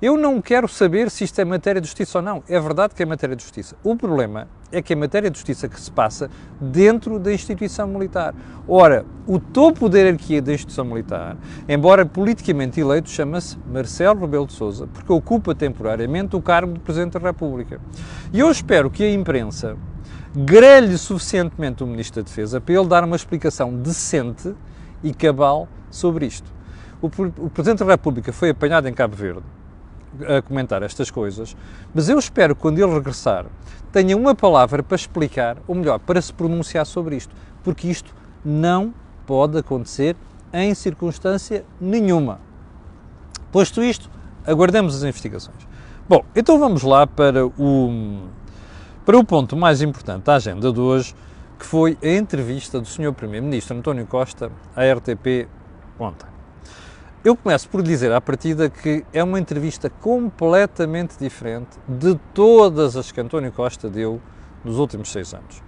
Eu 0.00 0.18
não 0.18 0.42
quero 0.42 0.68
saber 0.68 1.10
se 1.10 1.24
isto 1.24 1.40
é 1.40 1.44
matéria 1.44 1.80
de 1.80 1.86
justiça 1.86 2.18
ou 2.18 2.22
não. 2.22 2.42
É 2.46 2.60
verdade 2.60 2.94
que 2.94 3.02
é 3.02 3.06
matéria 3.06 3.34
de 3.34 3.42
justiça. 3.42 3.74
O 3.82 3.96
problema 3.96 4.46
é 4.70 4.82
que 4.82 4.92
é 4.92 4.96
matéria 4.96 5.30
de 5.30 5.38
justiça 5.38 5.68
que 5.68 5.80
se 5.80 5.90
passa 5.90 6.30
dentro 6.60 7.18
da 7.18 7.32
instituição 7.32 7.88
militar. 7.88 8.34
Ora, 8.68 9.06
o 9.26 9.38
topo 9.38 9.88
da 9.88 9.98
hierarquia 9.98 10.42
da 10.42 10.52
instituição 10.52 10.84
militar, 10.84 11.38
embora 11.66 12.04
politicamente 12.04 12.78
eleito, 12.78 13.08
chama-se 13.08 13.56
Marcelo 13.66 14.20
Rebelo 14.20 14.46
de 14.46 14.52
Sousa, 14.52 14.86
porque 14.86 15.10
ocupa 15.10 15.54
temporariamente 15.54 16.36
o 16.36 16.42
cargo 16.42 16.74
de 16.74 16.80
Presidente 16.80 17.14
da 17.14 17.20
República. 17.20 17.80
E 18.34 18.40
eu 18.40 18.50
espero 18.50 18.90
que 18.90 19.02
a 19.02 19.10
imprensa 19.10 19.78
grelhe 20.34 20.98
suficientemente 20.98 21.82
o 21.82 21.86
Ministro 21.86 22.22
da 22.22 22.26
Defesa 22.26 22.60
para 22.60 22.74
ele 22.74 22.86
dar 22.86 23.02
uma 23.02 23.16
explicação 23.16 23.74
decente 23.74 24.54
e 25.02 25.14
cabal 25.14 25.66
sobre 25.90 26.26
isto. 26.26 26.52
O, 27.00 27.06
o 27.06 27.48
Presidente 27.48 27.78
da 27.78 27.92
República 27.92 28.30
foi 28.30 28.50
apanhado 28.50 28.88
em 28.88 28.92
Cabo 28.92 29.16
Verde 29.16 29.55
a 30.28 30.42
comentar 30.42 30.82
estas 30.82 31.10
coisas, 31.10 31.56
mas 31.94 32.08
eu 32.08 32.18
espero 32.18 32.54
que 32.54 32.62
quando 32.62 32.78
ele 32.78 32.92
regressar 32.92 33.46
tenha 33.92 34.16
uma 34.16 34.34
palavra 34.34 34.82
para 34.82 34.96
explicar, 34.96 35.56
ou 35.66 35.74
melhor, 35.74 35.98
para 35.98 36.20
se 36.20 36.32
pronunciar 36.32 36.84
sobre 36.84 37.16
isto, 37.16 37.34
porque 37.62 37.88
isto 37.88 38.14
não 38.44 38.92
pode 39.26 39.58
acontecer 39.58 40.16
em 40.52 40.74
circunstância 40.74 41.64
nenhuma. 41.80 42.40
Posto 43.50 43.82
isto, 43.82 44.10
aguardemos 44.46 44.94
as 44.94 45.02
investigações. 45.02 45.66
Bom, 46.08 46.24
então 46.34 46.58
vamos 46.58 46.82
lá 46.82 47.06
para 47.06 47.46
o, 47.46 48.28
para 49.04 49.18
o 49.18 49.24
ponto 49.24 49.56
mais 49.56 49.82
importante 49.82 50.24
da 50.24 50.36
agenda 50.36 50.72
de 50.72 50.78
hoje, 50.80 51.14
que 51.58 51.64
foi 51.64 51.98
a 52.02 52.08
entrevista 52.08 52.80
do 52.80 52.86
Sr. 52.86 53.12
Primeiro-Ministro 53.12 53.76
António 53.76 54.06
Costa 54.06 54.52
à 54.74 54.82
RTP 54.84 55.48
ontem. 55.98 56.35
Eu 57.26 57.36
começo 57.36 57.68
por 57.68 57.82
dizer 57.82 58.12
à 58.12 58.20
partida 58.20 58.70
que 58.70 59.04
é 59.12 59.20
uma 59.20 59.40
entrevista 59.40 59.90
completamente 59.90 61.18
diferente 61.18 61.76
de 61.88 62.14
todas 62.32 62.96
as 62.96 63.10
que 63.10 63.20
António 63.20 63.50
Costa 63.50 63.90
deu 63.90 64.22
nos 64.64 64.78
últimos 64.78 65.10
seis 65.10 65.34
anos. 65.34 65.60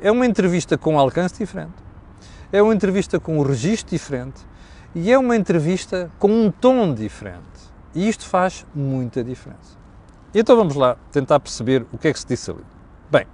É 0.00 0.10
uma 0.10 0.24
entrevista 0.24 0.78
com 0.78 0.98
alcance 0.98 1.36
diferente, 1.36 1.74
é 2.50 2.62
uma 2.62 2.74
entrevista 2.74 3.20
com 3.20 3.38
um 3.38 3.42
registro 3.42 3.90
diferente 3.90 4.40
e 4.94 5.12
é 5.12 5.18
uma 5.18 5.36
entrevista 5.36 6.10
com 6.18 6.28
um 6.28 6.50
tom 6.50 6.94
diferente. 6.94 7.44
E 7.94 8.08
isto 8.08 8.26
faz 8.26 8.64
muita 8.74 9.22
diferença. 9.22 9.76
Então 10.34 10.56
vamos 10.56 10.74
lá 10.74 10.96
tentar 11.12 11.38
perceber 11.38 11.84
o 11.92 11.98
que 11.98 12.08
é 12.08 12.14
que 12.14 12.18
se 12.18 12.26
disse 12.26 12.50
ali. 12.50 12.64
Bem, 13.10 13.26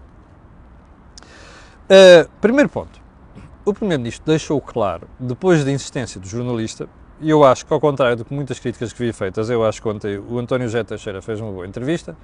uh, 1.84 2.28
primeiro 2.40 2.68
ponto. 2.68 3.00
O 3.64 3.72
Primeiro-Ministro 3.72 4.26
deixou 4.26 4.60
claro, 4.60 5.06
depois 5.20 5.64
da 5.64 5.70
insistência 5.70 6.20
do 6.20 6.26
jornalista, 6.26 6.88
e 7.20 7.30
eu 7.30 7.44
acho 7.44 7.66
que, 7.66 7.72
ao 7.72 7.80
contrário 7.80 8.16
de 8.16 8.24
muitas 8.30 8.58
críticas 8.58 8.92
que 8.92 9.04
vi 9.04 9.12
feitas, 9.12 9.50
eu 9.50 9.64
acho 9.64 9.80
que 9.80 9.88
ontem 9.88 10.18
o 10.18 10.38
António 10.38 10.66
José 10.66 10.82
Teixeira 10.82 11.20
fez 11.20 11.40
uma 11.40 11.52
boa 11.52 11.66
entrevista. 11.66 12.16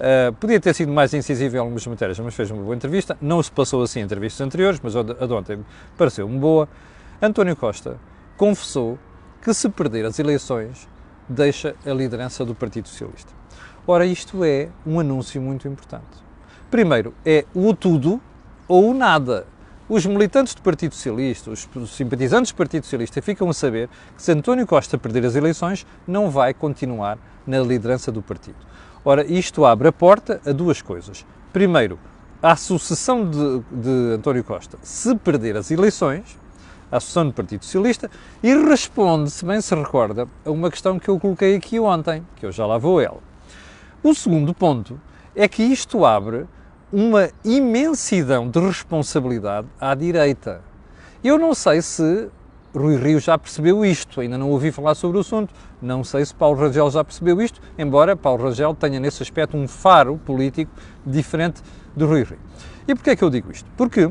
Uh, 0.00 0.32
podia 0.34 0.58
ter 0.58 0.74
sido 0.74 0.90
mais 0.90 1.14
incisivo 1.14 1.56
em 1.56 1.58
algumas 1.60 1.86
matérias, 1.86 2.18
mas 2.18 2.34
fez 2.34 2.50
uma 2.50 2.62
boa 2.62 2.74
entrevista. 2.74 3.16
Não 3.20 3.40
se 3.42 3.52
passou 3.52 3.82
assim 3.82 4.00
em 4.00 4.02
entrevistas 4.02 4.44
anteriores, 4.44 4.80
mas 4.82 4.96
a 4.96 5.02
de 5.02 5.32
ontem 5.32 5.64
pareceu-me 5.96 6.38
boa. 6.38 6.68
António 7.20 7.54
Costa 7.54 7.98
confessou 8.36 8.98
que, 9.40 9.54
se 9.54 9.68
perder 9.68 10.04
as 10.06 10.18
eleições, 10.18 10.88
deixa 11.28 11.76
a 11.86 11.90
liderança 11.90 12.44
do 12.44 12.54
Partido 12.54 12.88
Socialista. 12.88 13.32
Ora, 13.86 14.04
isto 14.04 14.44
é 14.44 14.68
um 14.84 14.98
anúncio 14.98 15.40
muito 15.40 15.68
importante. 15.68 16.22
Primeiro, 16.68 17.14
é 17.24 17.44
o 17.54 17.74
tudo 17.74 18.20
ou 18.66 18.90
o 18.90 18.94
nada 18.94 19.46
os 19.92 20.06
militantes 20.06 20.54
do 20.54 20.62
Partido 20.62 20.94
Socialista, 20.94 21.50
os 21.50 21.68
simpatizantes 21.90 22.50
do 22.50 22.56
Partido 22.56 22.84
Socialista, 22.84 23.20
ficam 23.20 23.50
a 23.50 23.52
saber 23.52 23.90
que 24.16 24.22
se 24.22 24.32
António 24.32 24.66
Costa 24.66 24.96
perder 24.96 25.26
as 25.26 25.36
eleições, 25.36 25.84
não 26.08 26.30
vai 26.30 26.54
continuar 26.54 27.18
na 27.46 27.60
liderança 27.60 28.10
do 28.10 28.22
partido. 28.22 28.56
Ora, 29.04 29.22
isto 29.30 29.66
abre 29.66 29.88
a 29.88 29.92
porta 29.92 30.40
a 30.46 30.52
duas 30.52 30.80
coisas. 30.80 31.26
Primeiro, 31.52 31.98
a 32.42 32.56
sucessão 32.56 33.28
de, 33.28 33.62
de 33.70 34.14
António 34.14 34.42
Costa, 34.42 34.78
se 34.80 35.14
perder 35.14 35.58
as 35.58 35.70
eleições, 35.70 36.38
a 36.90 36.98
sucessão 36.98 37.26
do 37.26 37.34
Partido 37.34 37.62
Socialista, 37.62 38.10
e 38.42 38.54
responde, 38.56 39.30
se 39.30 39.44
bem 39.44 39.60
se 39.60 39.74
recorda, 39.74 40.26
a 40.42 40.50
uma 40.50 40.70
questão 40.70 40.98
que 40.98 41.10
eu 41.10 41.20
coloquei 41.20 41.54
aqui 41.54 41.78
ontem, 41.78 42.26
que 42.36 42.46
eu 42.46 42.50
já 42.50 42.64
lá 42.64 42.78
vou 42.78 42.98
ela. 42.98 43.20
O 44.02 44.14
segundo 44.14 44.54
ponto 44.54 44.98
é 45.36 45.46
que 45.46 45.62
isto 45.62 46.02
abre 46.06 46.46
uma 46.92 47.30
imensidão 47.42 48.48
de 48.48 48.60
responsabilidade 48.60 49.66
à 49.80 49.94
direita. 49.94 50.60
Eu 51.24 51.38
não 51.38 51.54
sei 51.54 51.80
se 51.80 52.28
Rui 52.74 52.96
Rio 52.96 53.18
já 53.18 53.38
percebeu 53.38 53.84
isto, 53.84 54.20
ainda 54.20 54.36
não 54.36 54.50
ouvi 54.50 54.70
falar 54.70 54.94
sobre 54.94 55.16
o 55.16 55.20
assunto, 55.20 55.54
não 55.80 56.04
sei 56.04 56.24
se 56.24 56.34
Paulo 56.34 56.58
Rangel 56.58 56.90
já 56.90 57.02
percebeu 57.02 57.40
isto, 57.40 57.60
embora 57.78 58.14
Paulo 58.14 58.44
Rangel 58.44 58.74
tenha 58.74 59.00
nesse 59.00 59.22
aspecto 59.22 59.56
um 59.56 59.66
faro 59.66 60.18
político 60.24 60.70
diferente 61.04 61.62
do 61.96 62.06
Rui 62.06 62.24
Rio. 62.24 62.38
E 62.86 62.94
porquê 62.94 63.10
é 63.10 63.16
que 63.16 63.22
eu 63.24 63.30
digo 63.30 63.50
isto? 63.50 63.70
Porque 63.76 64.10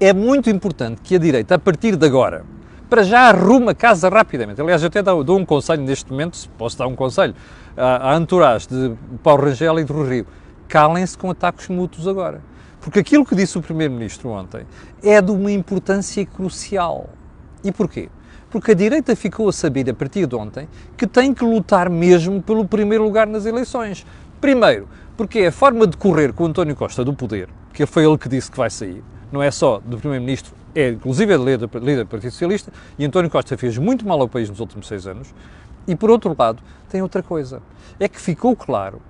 é 0.00 0.12
muito 0.12 0.48
importante 0.48 1.00
que 1.02 1.16
a 1.16 1.18
direita, 1.18 1.54
a 1.54 1.58
partir 1.58 1.96
de 1.96 2.06
agora, 2.06 2.44
para 2.88 3.02
já 3.02 3.28
arruma 3.28 3.72
a 3.72 3.74
casa 3.74 4.08
rapidamente. 4.08 4.60
Aliás, 4.60 4.82
eu 4.82 4.86
até 4.86 5.02
dou 5.02 5.38
um 5.38 5.44
conselho 5.44 5.82
neste 5.82 6.10
momento, 6.10 6.36
se 6.36 6.48
posso 6.48 6.78
dar 6.78 6.86
um 6.86 6.94
conselho, 6.96 7.34
à, 7.76 8.12
à 8.12 8.16
entourage 8.16 8.68
de 8.68 8.94
Paulo 9.22 9.44
Rangel 9.44 9.78
e 9.80 9.84
de 9.84 9.92
Rui 9.92 10.08
Rio 10.08 10.26
calem-se 10.68 11.16
com 11.16 11.30
ataques 11.30 11.68
mútuos 11.68 12.06
agora. 12.06 12.40
Porque 12.80 13.00
aquilo 13.00 13.24
que 13.24 13.34
disse 13.34 13.58
o 13.58 13.62
Primeiro-Ministro 13.62 14.28
ontem 14.30 14.64
é 15.02 15.20
de 15.20 15.32
uma 15.32 15.50
importância 15.50 16.24
crucial. 16.24 17.08
E 17.64 17.72
porquê? 17.72 18.08
Porque 18.50 18.70
a 18.70 18.74
direita 18.74 19.16
ficou 19.16 19.48
a 19.48 19.52
saber 19.52 19.90
a 19.90 19.94
partir 19.94 20.26
de 20.26 20.36
ontem 20.36 20.68
que 20.96 21.06
tem 21.06 21.34
que 21.34 21.44
lutar 21.44 21.90
mesmo 21.90 22.42
pelo 22.42 22.66
primeiro 22.66 23.04
lugar 23.04 23.26
nas 23.26 23.44
eleições. 23.44 24.06
Primeiro, 24.40 24.88
porque 25.16 25.40
é 25.40 25.46
a 25.48 25.52
forma 25.52 25.86
de 25.86 25.96
correr 25.96 26.32
com 26.32 26.44
o 26.44 26.46
António 26.46 26.76
Costa 26.76 27.04
do 27.04 27.12
poder, 27.12 27.48
que 27.72 27.84
foi 27.84 28.06
ele 28.06 28.16
que 28.16 28.28
disse 28.28 28.50
que 28.50 28.56
vai 28.56 28.70
sair, 28.70 29.02
não 29.32 29.42
é 29.42 29.50
só 29.50 29.80
do 29.84 29.98
Primeiro-Ministro, 29.98 30.54
é 30.74 30.90
inclusive 30.90 31.32
é 31.32 31.36
líder, 31.36 31.68
líder 31.74 32.04
do 32.04 32.06
Partido 32.06 32.30
Socialista, 32.30 32.72
e 32.96 33.04
António 33.04 33.28
Costa 33.28 33.58
fez 33.58 33.76
muito 33.76 34.06
mal 34.06 34.20
ao 34.20 34.28
país 34.28 34.48
nos 34.48 34.60
últimos 34.60 34.86
seis 34.86 35.06
anos. 35.06 35.34
E 35.86 35.96
por 35.96 36.08
outro 36.08 36.34
lado, 36.38 36.62
tem 36.88 37.02
outra 37.02 37.22
coisa, 37.22 37.60
é 37.98 38.08
que 38.08 38.20
ficou 38.20 38.54
claro 38.54 39.02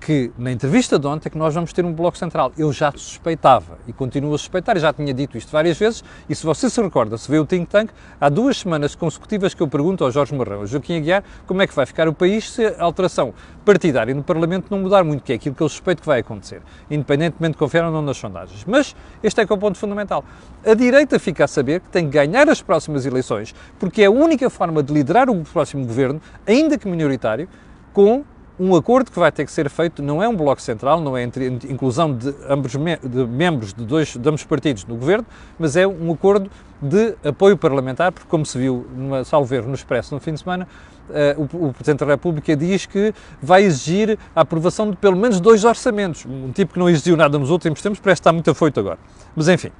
que 0.00 0.30
na 0.38 0.50
entrevista 0.50 0.98
de 0.98 1.06
ontem 1.06 1.28
é 1.28 1.30
que 1.30 1.38
nós 1.38 1.54
vamos 1.54 1.72
ter 1.72 1.84
um 1.84 1.92
bloco 1.92 2.16
central. 2.16 2.52
Eu 2.56 2.72
já 2.72 2.92
suspeitava 2.92 3.78
e 3.86 3.92
continuo 3.92 4.34
a 4.34 4.38
suspeitar, 4.38 4.76
e 4.76 4.80
já 4.80 4.92
tinha 4.92 5.12
dito 5.12 5.36
isto 5.36 5.50
várias 5.50 5.78
vezes, 5.78 6.04
e 6.28 6.34
se 6.34 6.44
você 6.44 6.70
se 6.70 6.80
recorda, 6.80 7.18
se 7.18 7.30
vê 7.30 7.38
o 7.38 7.44
think 7.44 7.66
tank, 7.66 7.90
há 8.20 8.28
duas 8.28 8.58
semanas 8.58 8.94
consecutivas 8.94 9.54
que 9.54 9.62
eu 9.62 9.68
pergunto 9.68 10.04
ao 10.04 10.10
Jorge 10.10 10.34
Marrão, 10.34 10.60
ao 10.60 10.66
Joaquim 10.66 10.96
Aguiar, 10.96 11.24
como 11.46 11.62
é 11.62 11.66
que 11.66 11.74
vai 11.74 11.86
ficar 11.86 12.08
o 12.08 12.12
país 12.12 12.50
se 12.50 12.66
a 12.66 12.82
alteração 12.82 13.34
partidária 13.64 14.14
no 14.14 14.22
Parlamento 14.22 14.66
não 14.70 14.78
mudar 14.78 15.04
muito, 15.04 15.22
que 15.22 15.32
é 15.32 15.36
aquilo 15.36 15.54
que 15.54 15.62
eu 15.62 15.68
suspeito 15.68 16.00
que 16.00 16.06
vai 16.08 16.20
acontecer, 16.20 16.62
independentemente 16.90 17.52
de 17.52 17.58
confiar 17.58 17.84
ou 17.84 17.92
não 17.92 18.02
nas 18.02 18.16
sondagens. 18.16 18.64
Mas 18.64 18.94
este 19.22 19.40
é 19.40 19.46
que 19.46 19.52
é 19.52 19.56
o 19.56 19.58
ponto 19.58 19.76
fundamental. 19.76 20.24
A 20.64 20.74
direita 20.74 21.18
fica 21.18 21.44
a 21.44 21.48
saber 21.48 21.80
que 21.80 21.88
tem 21.88 22.06
que 22.06 22.12
ganhar 22.12 22.48
as 22.48 22.62
próximas 22.62 23.04
eleições, 23.04 23.54
porque 23.78 24.02
é 24.02 24.06
a 24.06 24.10
única 24.10 24.48
forma 24.48 24.82
de 24.82 24.92
liderar 24.92 25.28
o 25.28 25.44
próximo 25.44 25.84
governo, 25.84 26.20
ainda 26.46 26.78
que 26.78 26.88
minoritário, 26.88 27.48
com 27.92 28.24
um 28.58 28.74
acordo 28.74 29.10
que 29.10 29.18
vai 29.18 29.30
ter 29.30 29.44
que 29.44 29.52
ser 29.52 29.70
feito 29.70 30.02
não 30.02 30.22
é 30.22 30.28
um 30.28 30.36
bloco 30.36 30.60
central, 30.60 31.00
não 31.00 31.16
é 31.16 31.22
entre 31.22 31.46
inclusão 31.46 32.12
de 32.12 32.34
ambos 32.48 32.72
de 32.72 33.26
membros 33.26 33.72
de 33.72 33.84
dois 33.84 34.16
de 34.16 34.28
ambos 34.28 34.42
partidos 34.44 34.84
no 34.84 34.96
governo, 34.96 35.26
mas 35.58 35.76
é 35.76 35.86
um 35.86 36.12
acordo 36.12 36.50
de 36.82 37.14
apoio 37.24 37.56
parlamentar, 37.56 38.10
porque 38.10 38.28
como 38.28 38.44
se 38.44 38.58
viu, 38.58 38.86
numa, 38.96 39.24
salvo 39.24 39.54
no 39.62 39.74
Expresso 39.74 40.14
no 40.14 40.20
fim 40.20 40.32
de 40.32 40.40
semana, 40.40 40.66
uh, 41.08 41.48
o, 41.56 41.68
o, 41.68 41.72
Presidente 41.72 42.00
da 42.00 42.06
República 42.06 42.56
diz 42.56 42.86
que 42.86 43.14
vai 43.40 43.62
exigir 43.62 44.18
a 44.34 44.40
aprovação 44.40 44.90
de 44.90 44.96
pelo 44.96 45.16
menos 45.16 45.40
dois 45.40 45.64
orçamentos, 45.64 46.26
um 46.26 46.50
tipo 46.50 46.72
que 46.74 46.78
não 46.78 46.88
exigiu 46.88 47.16
nada 47.16 47.38
nos 47.38 47.50
últimos 47.50 47.80
tempos, 47.80 48.00
parece 48.00 48.20
estar 48.20 48.32
muito 48.32 48.50
afoito 48.50 48.80
agora. 48.80 48.98
Mas 49.36 49.48
enfim, 49.48 49.70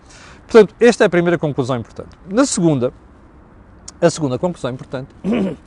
portanto, 0.46 0.74
esta 0.80 1.04
é 1.04 1.06
a 1.06 1.10
primeira 1.10 1.38
conclusão 1.38 1.76
importante. 1.76 2.10
Na 2.30 2.46
segunda, 2.46 2.92
a 4.00 4.10
segunda 4.10 4.38
conclusão 4.38 4.70
importante, 4.70 5.08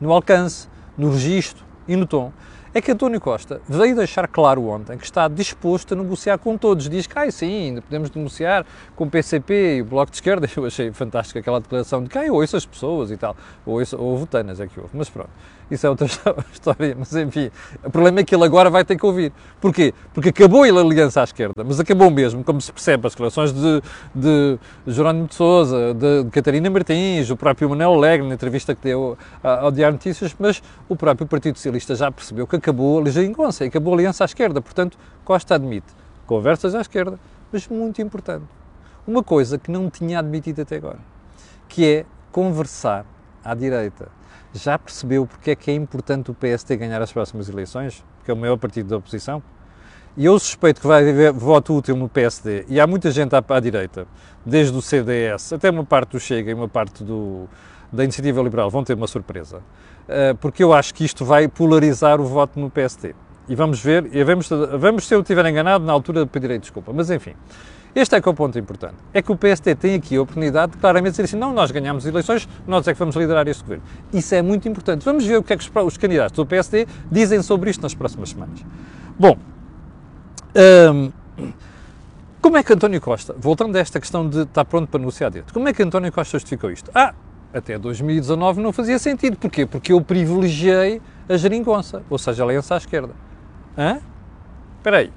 no 0.00 0.12
alcance, 0.12 0.68
no 0.96 1.10
registro, 1.10 1.69
e 1.90 1.96
no 1.96 2.06
tom, 2.06 2.32
é 2.72 2.80
que 2.80 2.92
António 2.92 3.20
Costa 3.20 3.60
veio 3.68 3.96
deixar 3.96 4.28
claro 4.28 4.68
ontem 4.68 4.96
que 4.96 5.04
está 5.04 5.26
disposto 5.26 5.92
a 5.92 5.96
negociar 5.96 6.38
com 6.38 6.56
todos. 6.56 6.88
Diz 6.88 7.04
que, 7.04 7.18
ai 7.18 7.32
sim, 7.32 7.80
podemos 7.82 8.12
negociar 8.12 8.64
com 8.94 9.02
o 9.02 9.10
PCP 9.10 9.78
e 9.78 9.82
o 9.82 9.84
Bloco 9.86 10.12
de 10.12 10.18
Esquerda. 10.18 10.48
Eu 10.56 10.66
achei 10.66 10.92
fantástica 10.92 11.40
aquela 11.40 11.60
declaração 11.60 12.00
de 12.04 12.08
que, 12.08 12.16
ai, 12.16 12.30
ouço 12.30 12.56
as 12.56 12.64
pessoas 12.64 13.10
e 13.10 13.16
tal. 13.16 13.36
Ou 13.66 13.82
houve 13.98 14.26
tanas, 14.26 14.60
é 14.60 14.68
que 14.68 14.78
houve. 14.78 14.92
Mas 14.94 15.10
pronto, 15.10 15.30
isso 15.70 15.86
é 15.86 15.90
outra 15.90 16.06
história. 16.52 16.96
Mas 16.98 17.14
enfim, 17.14 17.50
o 17.84 17.90
problema 17.90 18.20
é 18.20 18.24
que 18.24 18.34
ele 18.34 18.44
agora 18.44 18.68
vai 18.68 18.84
ter 18.84 18.96
que 18.96 19.06
ouvir. 19.06 19.32
Porquê? 19.60 19.94
Porque 20.12 20.30
acabou 20.30 20.66
ele 20.66 20.78
a 20.78 20.80
aliança 20.80 21.20
à 21.20 21.24
esquerda, 21.24 21.62
mas 21.64 21.78
acabou 21.78 22.10
mesmo, 22.10 22.42
como 22.42 22.60
se 22.60 22.72
percebe, 22.72 23.06
as 23.06 23.12
declarações 23.12 23.52
de, 23.52 23.82
de 24.14 24.58
Jerónimo 24.86 25.26
de 25.26 25.34
Souza, 25.34 25.94
de, 25.94 26.24
de, 26.24 26.30
Catarina 26.30 26.68
Martins, 26.70 27.30
o 27.30 27.36
próprio 27.36 27.68
Manuel 27.68 27.94
Alegre, 27.94 28.26
na 28.26 28.34
entrevista 28.34 28.74
que 28.74 28.82
deu 28.82 29.16
ao 29.42 29.70
Diário 29.70 29.94
Notícias, 29.94 30.34
mas 30.38 30.62
o 30.88 30.96
próprio 30.96 31.26
Partido 31.26 31.56
Socialista 31.56 31.94
já 31.94 32.10
percebeu 32.10 32.46
que 32.46 32.56
acabou 32.56 33.00
a 33.00 33.10
geringonça, 33.10 33.64
acabou 33.64 33.92
a 33.94 33.96
aliança 33.96 34.24
à 34.24 34.26
esquerda. 34.26 34.60
Portanto, 34.60 34.98
Costa 35.24 35.54
admite 35.54 35.86
conversas 36.26 36.74
à 36.74 36.80
esquerda, 36.80 37.18
mas 37.52 37.66
muito 37.68 38.00
importante. 38.00 38.44
Uma 39.06 39.22
coisa 39.22 39.58
que 39.58 39.70
não 39.70 39.90
tinha 39.90 40.18
admitido 40.18 40.62
até 40.62 40.76
agora, 40.76 40.98
que 41.68 41.84
é 41.84 42.04
conversar 42.30 43.04
à 43.44 43.54
direita. 43.54 44.08
Já 44.52 44.78
percebeu 44.78 45.26
porque 45.26 45.52
é 45.52 45.56
que 45.56 45.70
é 45.70 45.74
importante 45.74 46.30
o 46.30 46.34
PSD 46.34 46.76
ganhar 46.76 47.00
as 47.00 47.12
próximas 47.12 47.48
eleições? 47.48 48.04
Que 48.24 48.30
é 48.30 48.34
o 48.34 48.36
maior 48.36 48.56
partido 48.56 48.88
da 48.88 48.96
oposição? 48.96 49.42
E 50.16 50.24
eu 50.24 50.36
suspeito 50.38 50.80
que 50.80 50.86
vai 50.86 51.08
haver 51.08 51.32
voto 51.32 51.76
útil 51.76 51.96
no 51.96 52.08
PSD, 52.08 52.64
e 52.68 52.80
há 52.80 52.86
muita 52.86 53.12
gente 53.12 53.34
à, 53.34 53.44
à 53.48 53.60
direita, 53.60 54.08
desde 54.44 54.76
o 54.76 54.82
CDS 54.82 55.52
até 55.52 55.70
uma 55.70 55.84
parte 55.84 56.10
do 56.10 56.20
Chega 56.20 56.50
e 56.50 56.54
uma 56.54 56.68
parte 56.68 57.04
do, 57.04 57.48
da 57.92 58.02
Iniciativa 58.02 58.42
Liberal, 58.42 58.68
vão 58.68 58.82
ter 58.82 58.94
uma 58.94 59.06
surpresa. 59.06 59.62
Eh, 60.08 60.34
porque 60.34 60.64
eu 60.64 60.72
acho 60.72 60.92
que 60.92 61.04
isto 61.04 61.24
vai 61.24 61.46
polarizar 61.46 62.20
o 62.20 62.24
voto 62.24 62.58
no 62.58 62.68
PST. 62.68 63.14
E 63.48 63.54
vamos 63.54 63.80
ver, 63.80 64.08
e 64.12 64.22
vamos, 64.24 64.48
vamos 64.78 65.06
se 65.06 65.14
eu 65.14 65.20
estiver 65.20 65.46
enganado, 65.46 65.84
na 65.84 65.92
altura 65.92 66.26
pedirei 66.26 66.58
desculpa. 66.58 66.92
Mas 66.92 67.10
enfim, 67.10 67.34
este 67.94 68.14
é 68.14 68.20
que 68.20 68.28
é 68.28 68.32
o 68.32 68.34
ponto 68.34 68.58
importante. 68.58 68.96
É 69.12 69.20
que 69.20 69.32
o 69.32 69.36
PST 69.36 69.74
tem 69.76 69.94
aqui 69.94 70.16
a 70.16 70.22
oportunidade 70.22 70.72
de 70.72 70.78
claramente 70.78 71.12
dizer 71.12 71.24
assim, 71.24 71.36
não, 71.36 71.52
nós 71.52 71.70
ganhamos 71.70 72.06
eleições, 72.06 72.48
nós 72.66 72.86
é 72.86 72.92
que 72.92 72.98
vamos 72.98 73.16
liderar 73.16 73.46
este 73.48 73.62
governo. 73.62 73.84
Isso 74.12 74.34
é 74.34 74.42
muito 74.42 74.68
importante. 74.68 75.04
Vamos 75.04 75.24
ver 75.26 75.38
o 75.38 75.42
que 75.42 75.52
é 75.52 75.56
que 75.56 75.64
os, 75.64 75.84
os 75.84 75.96
candidatos 75.96 76.36
do 76.36 76.46
PSD 76.46 76.86
dizem 77.10 77.42
sobre 77.42 77.70
isto 77.70 77.82
nas 77.82 77.94
próximas 77.94 78.30
semanas. 78.30 78.64
Bom, 79.18 79.36
hum, 80.92 81.12
como 82.40 82.56
é 82.56 82.62
que 82.62 82.72
António 82.72 83.00
Costa, 83.00 83.34
voltando 83.38 83.76
a 83.76 83.80
esta 83.80 84.00
questão 84.00 84.28
de 84.28 84.42
estar 84.42 84.64
pronto 84.64 84.88
para 84.88 84.98
negociar 84.98 85.28
direito, 85.28 85.52
como 85.52 85.68
é 85.68 85.72
que 85.72 85.82
António 85.82 86.10
Costa 86.10 86.38
justificou 86.38 86.70
isto? 86.70 86.90
Ah, 86.94 87.14
até 87.52 87.78
2019 87.78 88.62
não 88.62 88.72
fazia 88.72 88.98
sentido. 88.98 89.36
Porquê? 89.36 89.66
Porque 89.66 89.92
eu 89.92 90.00
privilegiei 90.00 91.02
a 91.28 91.36
geringonça, 91.36 92.02
ou 92.08 92.18
seja, 92.18 92.42
a 92.42 92.46
aliança 92.46 92.74
à 92.74 92.78
esquerda. 92.78 93.12
Hã? 93.76 94.00
Espera 94.78 94.98
aí. 94.98 95.12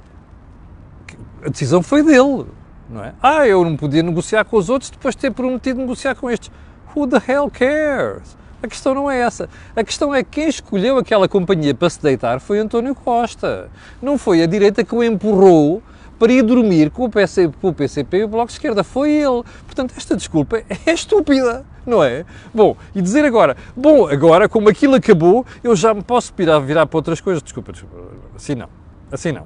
A 1.45 1.49
decisão 1.49 1.81
foi 1.81 2.03
dele, 2.03 2.45
não 2.89 3.03
é? 3.03 3.13
Ah, 3.21 3.47
eu 3.47 3.63
não 3.63 3.75
podia 3.75 4.03
negociar 4.03 4.43
com 4.45 4.57
os 4.57 4.69
outros 4.69 4.89
depois 4.89 5.15
de 5.15 5.21
ter 5.21 5.31
prometido 5.31 5.79
negociar 5.79 6.15
com 6.15 6.29
estes. 6.29 6.51
Who 6.95 7.07
the 7.07 7.21
hell 7.27 7.49
cares? 7.49 8.37
A 8.61 8.67
questão 8.67 8.95
não 8.95 9.11
é 9.11 9.19
essa. 9.19 9.49
A 9.75 9.83
questão 9.83 10.15
é 10.15 10.23
que 10.23 10.29
quem 10.31 10.47
escolheu 10.47 10.97
aquela 10.97 11.27
companhia 11.27 11.73
para 11.75 11.89
se 11.89 12.01
deitar 12.01 12.39
foi 12.39 12.59
António 12.59 12.95
Costa. 12.95 13.69
Não 14.01 14.17
foi 14.17 14.41
a 14.41 14.45
direita 14.45 14.85
que 14.85 14.95
o 14.95 15.03
empurrou 15.03 15.83
para 16.17 16.31
ir 16.31 16.41
dormir 16.43 16.89
com 16.89 17.03
o, 17.03 17.09
PC, 17.09 17.51
com 17.61 17.67
o 17.67 17.73
PCP 17.73 18.19
e 18.19 18.23
o 18.23 18.27
Bloco 18.29 18.47
de 18.47 18.53
Esquerda. 18.53 18.81
Foi 18.81 19.11
ele. 19.11 19.43
Portanto, 19.65 19.93
esta 19.97 20.15
desculpa 20.15 20.63
é 20.85 20.93
estúpida, 20.93 21.65
não 21.85 22.01
é? 22.01 22.25
Bom, 22.53 22.77
e 22.95 23.01
dizer 23.01 23.25
agora, 23.25 23.57
bom, 23.75 24.07
agora 24.07 24.47
como 24.47 24.69
aquilo 24.69 24.95
acabou, 24.95 25.45
eu 25.61 25.75
já 25.75 25.93
me 25.93 26.01
posso 26.01 26.33
virar, 26.37 26.59
virar 26.59 26.85
para 26.85 26.97
outras 26.97 27.19
coisas. 27.19 27.43
Desculpa, 27.43 27.73
desculpa. 27.73 27.97
Assim 28.33 28.55
não. 28.55 28.69
Assim 29.11 29.33
não. 29.33 29.45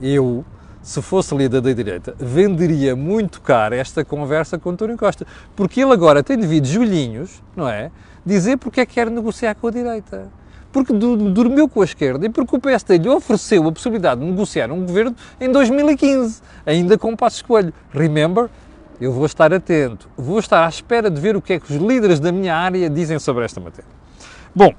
Eu, 0.00 0.44
se 0.82 1.00
fosse 1.00 1.34
líder 1.34 1.60
da 1.60 1.72
direita, 1.72 2.14
venderia 2.18 2.96
muito 2.96 3.40
caro 3.40 3.74
esta 3.74 4.04
conversa 4.04 4.58
com 4.58 4.70
António 4.70 4.96
Costa. 4.96 5.26
Porque 5.54 5.80
ele 5.80 5.92
agora 5.92 6.22
tem 6.22 6.36
devido 6.36 6.66
joelhinhos, 6.66 7.42
não 7.54 7.68
é? 7.68 7.90
Dizer 8.26 8.56
porque 8.56 8.80
é 8.80 8.86
que 8.86 8.94
quer 8.94 9.10
negociar 9.10 9.54
com 9.54 9.68
a 9.68 9.70
direita 9.70 10.28
porque 10.72 10.92
dormiu 10.92 11.68
com 11.68 11.82
a 11.82 11.84
esquerda 11.84 12.24
e 12.24 12.30
porque 12.30 12.56
o 12.56 12.58
PSD 12.58 12.96
lhe 12.96 13.08
ofereceu 13.08 13.68
a 13.68 13.70
possibilidade 13.70 14.20
de 14.22 14.26
negociar 14.26 14.72
um 14.72 14.86
governo 14.86 15.14
em 15.38 15.52
2015, 15.52 16.40
ainda 16.64 16.96
com 16.96 17.14
Passos 17.14 17.42
Coelho. 17.42 17.74
Remember? 17.92 18.48
Eu 18.98 19.12
vou 19.12 19.26
estar 19.26 19.52
atento, 19.52 20.08
vou 20.16 20.38
estar 20.38 20.64
à 20.64 20.68
espera 20.68 21.10
de 21.10 21.20
ver 21.20 21.36
o 21.36 21.42
que 21.42 21.54
é 21.54 21.60
que 21.60 21.70
os 21.70 21.82
líderes 21.82 22.18
da 22.20 22.32
minha 22.32 22.56
área 22.56 22.88
dizem 22.88 23.18
sobre 23.18 23.44
esta 23.44 23.60
matéria. 23.60 23.90
Bom, 24.54 24.72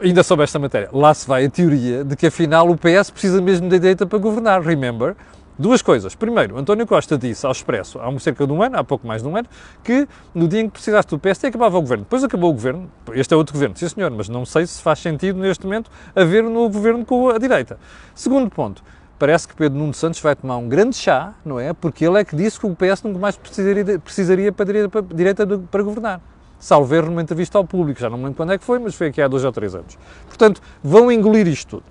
ainda 0.00 0.22
sobre 0.22 0.44
esta 0.44 0.58
matéria, 0.58 0.88
lá 0.92 1.12
se 1.12 1.26
vai 1.26 1.44
a 1.44 1.50
teoria 1.50 2.04
de 2.04 2.16
que 2.16 2.26
afinal 2.26 2.68
o 2.68 2.76
PS 2.76 3.10
precisa 3.10 3.40
mesmo 3.40 3.68
da 3.68 3.76
direita 3.76 4.06
para 4.06 4.18
governar. 4.18 4.62
Remember? 4.62 5.16
Duas 5.58 5.82
coisas. 5.82 6.14
Primeiro, 6.14 6.56
António 6.56 6.86
Costa 6.86 7.18
disse 7.18 7.44
ao 7.44 7.52
Expresso, 7.52 8.00
há 8.00 8.18
cerca 8.18 8.46
de 8.46 8.52
um 8.52 8.62
ano, 8.62 8.78
há 8.78 8.84
pouco 8.84 9.06
mais 9.06 9.22
de 9.22 9.28
um 9.28 9.36
ano, 9.36 9.46
que 9.84 10.08
no 10.34 10.48
dia 10.48 10.62
em 10.62 10.66
que 10.66 10.72
precisasse 10.72 11.06
do 11.08 11.18
PSD 11.18 11.48
acabava 11.48 11.76
o 11.76 11.82
governo. 11.82 12.04
Depois 12.04 12.24
acabou 12.24 12.48
o 12.48 12.52
governo, 12.54 12.90
este 13.12 13.34
é 13.34 13.36
outro 13.36 13.52
governo, 13.52 13.76
sim 13.76 13.86
senhor, 13.86 14.10
mas 14.10 14.26
não 14.26 14.46
sei 14.46 14.66
se 14.66 14.80
faz 14.80 15.00
sentido 15.00 15.38
neste 15.38 15.64
momento 15.64 15.90
haver 16.16 16.44
um 16.44 16.50
novo 16.50 16.72
governo 16.72 17.04
com 17.04 17.28
a 17.28 17.36
direita. 17.36 17.78
Segundo 18.14 18.48
ponto, 18.48 18.82
parece 19.18 19.46
que 19.46 19.54
Pedro 19.54 19.78
Nuno 19.78 19.92
Santos 19.92 20.18
vai 20.20 20.34
tomar 20.34 20.56
um 20.56 20.66
grande 20.66 20.96
chá, 20.96 21.34
não 21.44 21.60
é? 21.60 21.74
Porque 21.74 22.06
ele 22.06 22.18
é 22.18 22.24
que 22.24 22.34
disse 22.34 22.58
que 22.58 22.66
o 22.66 22.74
PS 22.74 23.02
nunca 23.02 23.18
mais 23.18 23.36
precisaria, 23.36 23.98
precisaria 23.98 24.50
para 24.50 24.62
a 24.62 24.66
direita, 24.66 24.88
para, 24.88 25.02
direita 25.14 25.46
para 25.70 25.82
governar. 25.82 26.22
Salvo 26.60 26.94
erro 26.94 27.06
numa 27.06 27.22
entrevista 27.22 27.56
ao 27.56 27.64
público, 27.64 27.98
já 27.98 28.10
não 28.10 28.18
me 28.18 28.24
lembro 28.24 28.36
quando 28.36 28.52
é 28.52 28.58
que 28.58 28.64
foi, 28.64 28.78
mas 28.78 28.94
foi 28.94 29.08
aqui 29.08 29.20
há 29.20 29.26
dois 29.26 29.44
ou 29.44 29.50
três 29.50 29.74
anos. 29.74 29.98
Portanto, 30.28 30.60
vão 30.84 31.10
engolir 31.10 31.48
isto 31.48 31.78
tudo. 31.78 31.84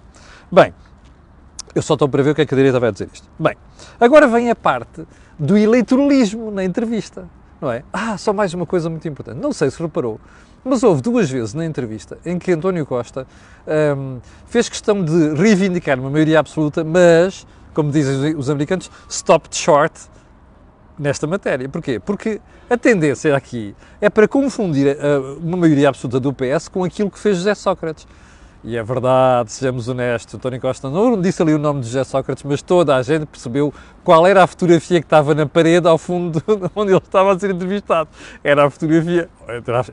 Bem, 0.52 0.74
eu 1.74 1.82
só 1.82 1.96
estou 1.96 2.08
para 2.08 2.22
ver 2.22 2.32
o 2.32 2.36
que 2.36 2.42
é 2.42 2.46
que 2.46 2.54
a 2.54 2.58
direita 2.58 2.80
vai 2.80 2.92
dizer 2.92 3.10
isto. 3.12 3.28
Bem, 3.38 3.56
agora 4.00 4.28
vem 4.28 4.52
a 4.52 4.56
parte 4.56 5.06
do 5.38 5.58
eleitoralismo 5.58 6.52
na 6.52 6.64
entrevista, 6.64 7.28
não 7.60 7.72
é? 7.72 7.84
Ah, 7.92 8.18
só 8.18 8.32
mais 8.32 8.54
uma 8.54 8.66
coisa 8.66 8.90
muito 8.90 9.08
importante. 9.08 9.38
Não 9.38 9.52
sei 9.52 9.72
se 9.72 9.82
reparou, 9.82 10.20
mas 10.64 10.84
houve 10.84 11.02
duas 11.02 11.30
vezes 11.30 11.54
na 11.54 11.66
entrevista 11.66 12.18
em 12.26 12.38
que 12.38 12.52
António 12.52 12.86
Costa 12.86 13.26
hum, 13.98 14.20
fez 14.46 14.70
questão 14.70 15.04
de 15.04 15.34
reivindicar 15.34 16.00
uma 16.00 16.10
maioria 16.10 16.40
absoluta, 16.40 16.84
mas, 16.84 17.48
como 17.74 17.92
dizem 17.92 18.36
os 18.36 18.50
americanos, 18.50 18.92
stopped 19.10 19.56
short 19.56 19.94
nesta 21.00 21.26
matéria. 21.26 21.68
Porquê? 21.70 22.00
Porque 22.00 22.42
a 22.70 22.78
tendência 22.78 23.36
aqui 23.36 23.74
é 24.02 24.10
para 24.10 24.28
confundir 24.28 24.98
uma 25.42 25.58
maioria 25.58 25.90
absoluta 25.90 26.20
do 26.20 26.34
PS 26.34 26.68
com 26.68 26.84
aquilo 26.84 27.10
que 27.10 27.18
fez 27.18 27.38
José 27.38 27.56
Sócrates. 27.56 28.06
E 28.62 28.76
é 28.76 28.84
verdade, 28.84 29.54
sejamos 29.54 29.88
honestos, 29.88 30.38
Tony 30.38 30.60
Costa 30.60 30.90
não 30.90 31.20
disse 31.22 31.42
ali 31.42 31.54
o 31.54 31.58
nome 31.58 31.80
de 31.80 31.86
José 31.86 32.04
Sócrates, 32.04 32.44
mas 32.44 32.62
toda 32.62 32.94
a 32.94 33.02
gente 33.02 33.26
percebeu 33.26 33.74
qual 34.04 34.28
era 34.28 34.44
a 34.44 34.48
fotografia 34.48 35.00
que 35.00 35.06
estava 35.06 35.34
na 35.34 35.46
parede 35.46 35.88
ao 35.88 35.98
fundo 35.98 36.44
de 36.46 36.70
onde 36.76 36.92
ele 36.92 36.98
estava 36.98 37.34
a 37.34 37.40
ser 37.40 37.52
entrevistado. 37.52 38.10
Era 38.44 38.66
a 38.66 38.70
fotografia, 38.70 39.30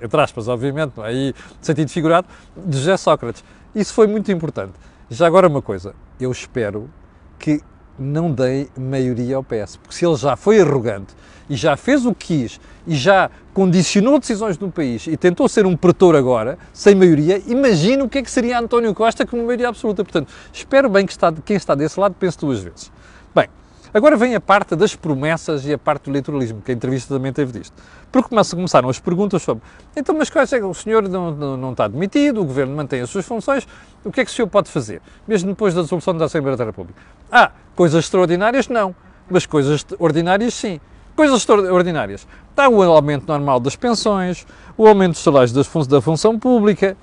entre 0.03 0.21
aspas, 0.21 0.49
obviamente, 0.49 0.95
não 0.97 1.05
é? 1.05 1.11
aí 1.11 1.35
sentido 1.61 1.89
figurado, 1.91 2.27
de 2.57 2.77
José 2.77 2.97
Sócrates. 2.97 3.45
Isso 3.73 3.95
foi 3.95 4.09
muito 4.09 4.33
importante. 4.33 4.73
Já 5.09 5.29
agora 5.29 5.47
uma 5.47 5.63
coisa, 5.63 5.95
eu 6.19 6.33
espero 6.33 6.91
que 7.39 7.61
não 7.99 8.31
dei 8.31 8.69
maioria 8.77 9.37
ao 9.37 9.45
PS, 9.45 9.77
porque 9.77 9.95
se 9.95 10.07
ele 10.07 10.17
já 10.17 10.37
foi 10.37 10.61
arrogante 10.61 11.15
e 11.49 11.57
já 11.57 11.77
fez 11.77 12.05
o 12.05 12.15
que 12.15 12.27
quis 12.27 12.61
e 12.87 12.95
já 12.95 13.31
condicionou 13.55 14.19
decisões 14.19 14.59
no 14.59 14.71
país 14.71 15.07
e 15.07 15.17
tentou 15.17 15.49
ser 15.49 15.67
um 15.67 15.77
pretor 15.77 16.15
agora, 16.15 16.59
sem 16.73 16.95
maioria, 16.95 17.43
imagina 17.47 18.05
o 18.05 18.09
que 18.09 18.19
é 18.19 18.23
que 18.23 18.31
seria 18.31 18.59
António 18.59 18.95
Costa 18.95 19.25
com 19.25 19.37
uma 19.37 19.47
maioria 19.47 19.69
absoluta. 19.69 20.05
Portanto, 20.05 20.33
espero 20.53 20.89
bem 20.89 21.07
que 21.07 21.13
está, 21.13 21.33
quem 21.33 21.57
está 21.57 21.75
desse 21.75 21.99
lado 21.99 22.15
pense 22.19 22.39
duas 22.39 22.61
vezes. 22.61 22.93
Bem, 23.35 23.49
agora 23.95 24.17
vem 24.17 24.35
a 24.35 24.41
parte 24.41 24.77
das 24.77 24.95
promessas 24.95 25.65
e 25.67 25.73
a 25.73 25.79
parte 25.79 26.05
do 26.05 26.11
eleitoralismo, 26.11 26.61
que 26.61 26.71
a 26.71 26.75
entrevista 26.75 27.15
também 27.15 27.33
teve 27.33 27.59
disto. 27.59 27.75
Porque 28.13 28.29
começaram 28.29 28.89
as 28.89 29.01
perguntas 29.01 29.43
sobre, 29.43 29.65
então, 29.97 30.15
mas 30.17 30.31
quais 30.31 30.53
é 30.53 30.59
que 30.59 30.65
o 30.65 30.75
senhor 30.75 31.09
não, 31.09 31.31
não, 31.31 31.57
não 31.57 31.73
está 31.73 31.89
demitido, 31.89 32.41
o 32.41 32.45
governo 32.45 32.75
mantém 32.75 33.01
as 33.01 33.11
suas 33.11 33.27
funções, 33.27 33.67
o 34.05 34.13
que 34.13 34.21
é 34.21 34.25
que 34.25 34.31
o 34.31 34.35
senhor 34.35 34.49
pode 34.49 34.71
fazer, 34.71 35.03
mesmo 35.27 35.51
depois 35.51 35.75
da 35.75 35.83
dissolução 35.83 36.17
da 36.17 36.27
Assembleia 36.27 36.57
da 36.57 36.65
República? 36.65 37.01
Ah, 37.31 37.51
coisas 37.75 38.05
extraordinárias 38.05 38.69
não, 38.69 38.95
mas 39.29 39.47
coisas 39.47 39.85
ordinárias 39.99 40.55
sim. 40.55 40.81
Coisas 41.15 41.39
extraordinárias. 41.39 42.27
Está 42.51 42.69
o 42.69 42.83
aumento 42.83 43.27
normal 43.27 43.59
das 43.59 43.75
pensões, 43.75 44.47
o 44.77 44.87
aumento 44.87 45.13
dos 45.13 45.23
salários 45.23 45.53
das 45.53 45.67
fun 45.67 45.83
da 45.87 46.01
função 46.01 46.39
pública. 46.39 46.97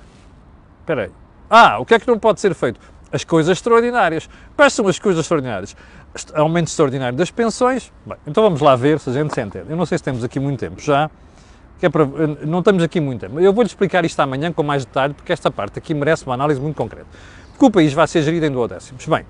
Espera 0.81 1.03
aí. 1.03 1.11
Ah, 1.49 1.79
o 1.79 1.85
que 1.85 1.93
é 1.95 1.99
que 1.99 2.07
não 2.07 2.19
pode 2.19 2.39
ser 2.39 2.53
feito? 2.53 2.79
As 3.11 3.23
coisas 3.23 3.57
extraordinárias. 3.57 4.29
Quais 4.55 4.73
são 4.73 4.87
as 4.87 4.99
coisas 4.99 5.23
extraordinárias? 5.23 5.75
Aumento 6.33 6.67
extraordinário 6.67 7.17
das 7.17 7.31
pensões. 7.31 7.91
Bem, 8.05 8.17
então 8.25 8.43
vamos 8.43 8.61
lá 8.61 8.75
ver 8.75 8.99
se 8.99 9.09
a 9.09 9.13
gente 9.13 9.33
se 9.33 9.41
entende. 9.41 9.65
Eu 9.69 9.75
não 9.75 9.85
sei 9.85 9.97
se 9.97 10.03
temos 10.03 10.23
aqui 10.23 10.39
muito 10.39 10.59
tempo 10.59 10.79
já. 10.79 11.09
Que 11.79 11.87
é 11.87 11.89
para, 11.89 12.05
não 12.45 12.59
estamos 12.59 12.81
aqui 12.83 12.99
muito 12.99 13.21
tempo. 13.21 13.39
Eu 13.39 13.51
vou-lhe 13.51 13.67
explicar 13.67 14.05
isto 14.05 14.19
amanhã 14.19 14.51
com 14.51 14.63
mais 14.63 14.85
detalhe, 14.85 15.13
porque 15.13 15.33
esta 15.33 15.51
parte 15.51 15.77
aqui 15.77 15.93
merece 15.93 16.25
uma 16.25 16.33
análise 16.33 16.61
muito 16.61 16.75
concreta. 16.75 17.07
Porque 17.51 17.65
o 17.65 17.71
país 17.71 17.93
vai 17.93 18.07
ser 18.07 18.21
gerido 18.21 18.45
em 18.45 18.51
duodécimos. 18.51 19.05
Bem, 19.05 19.25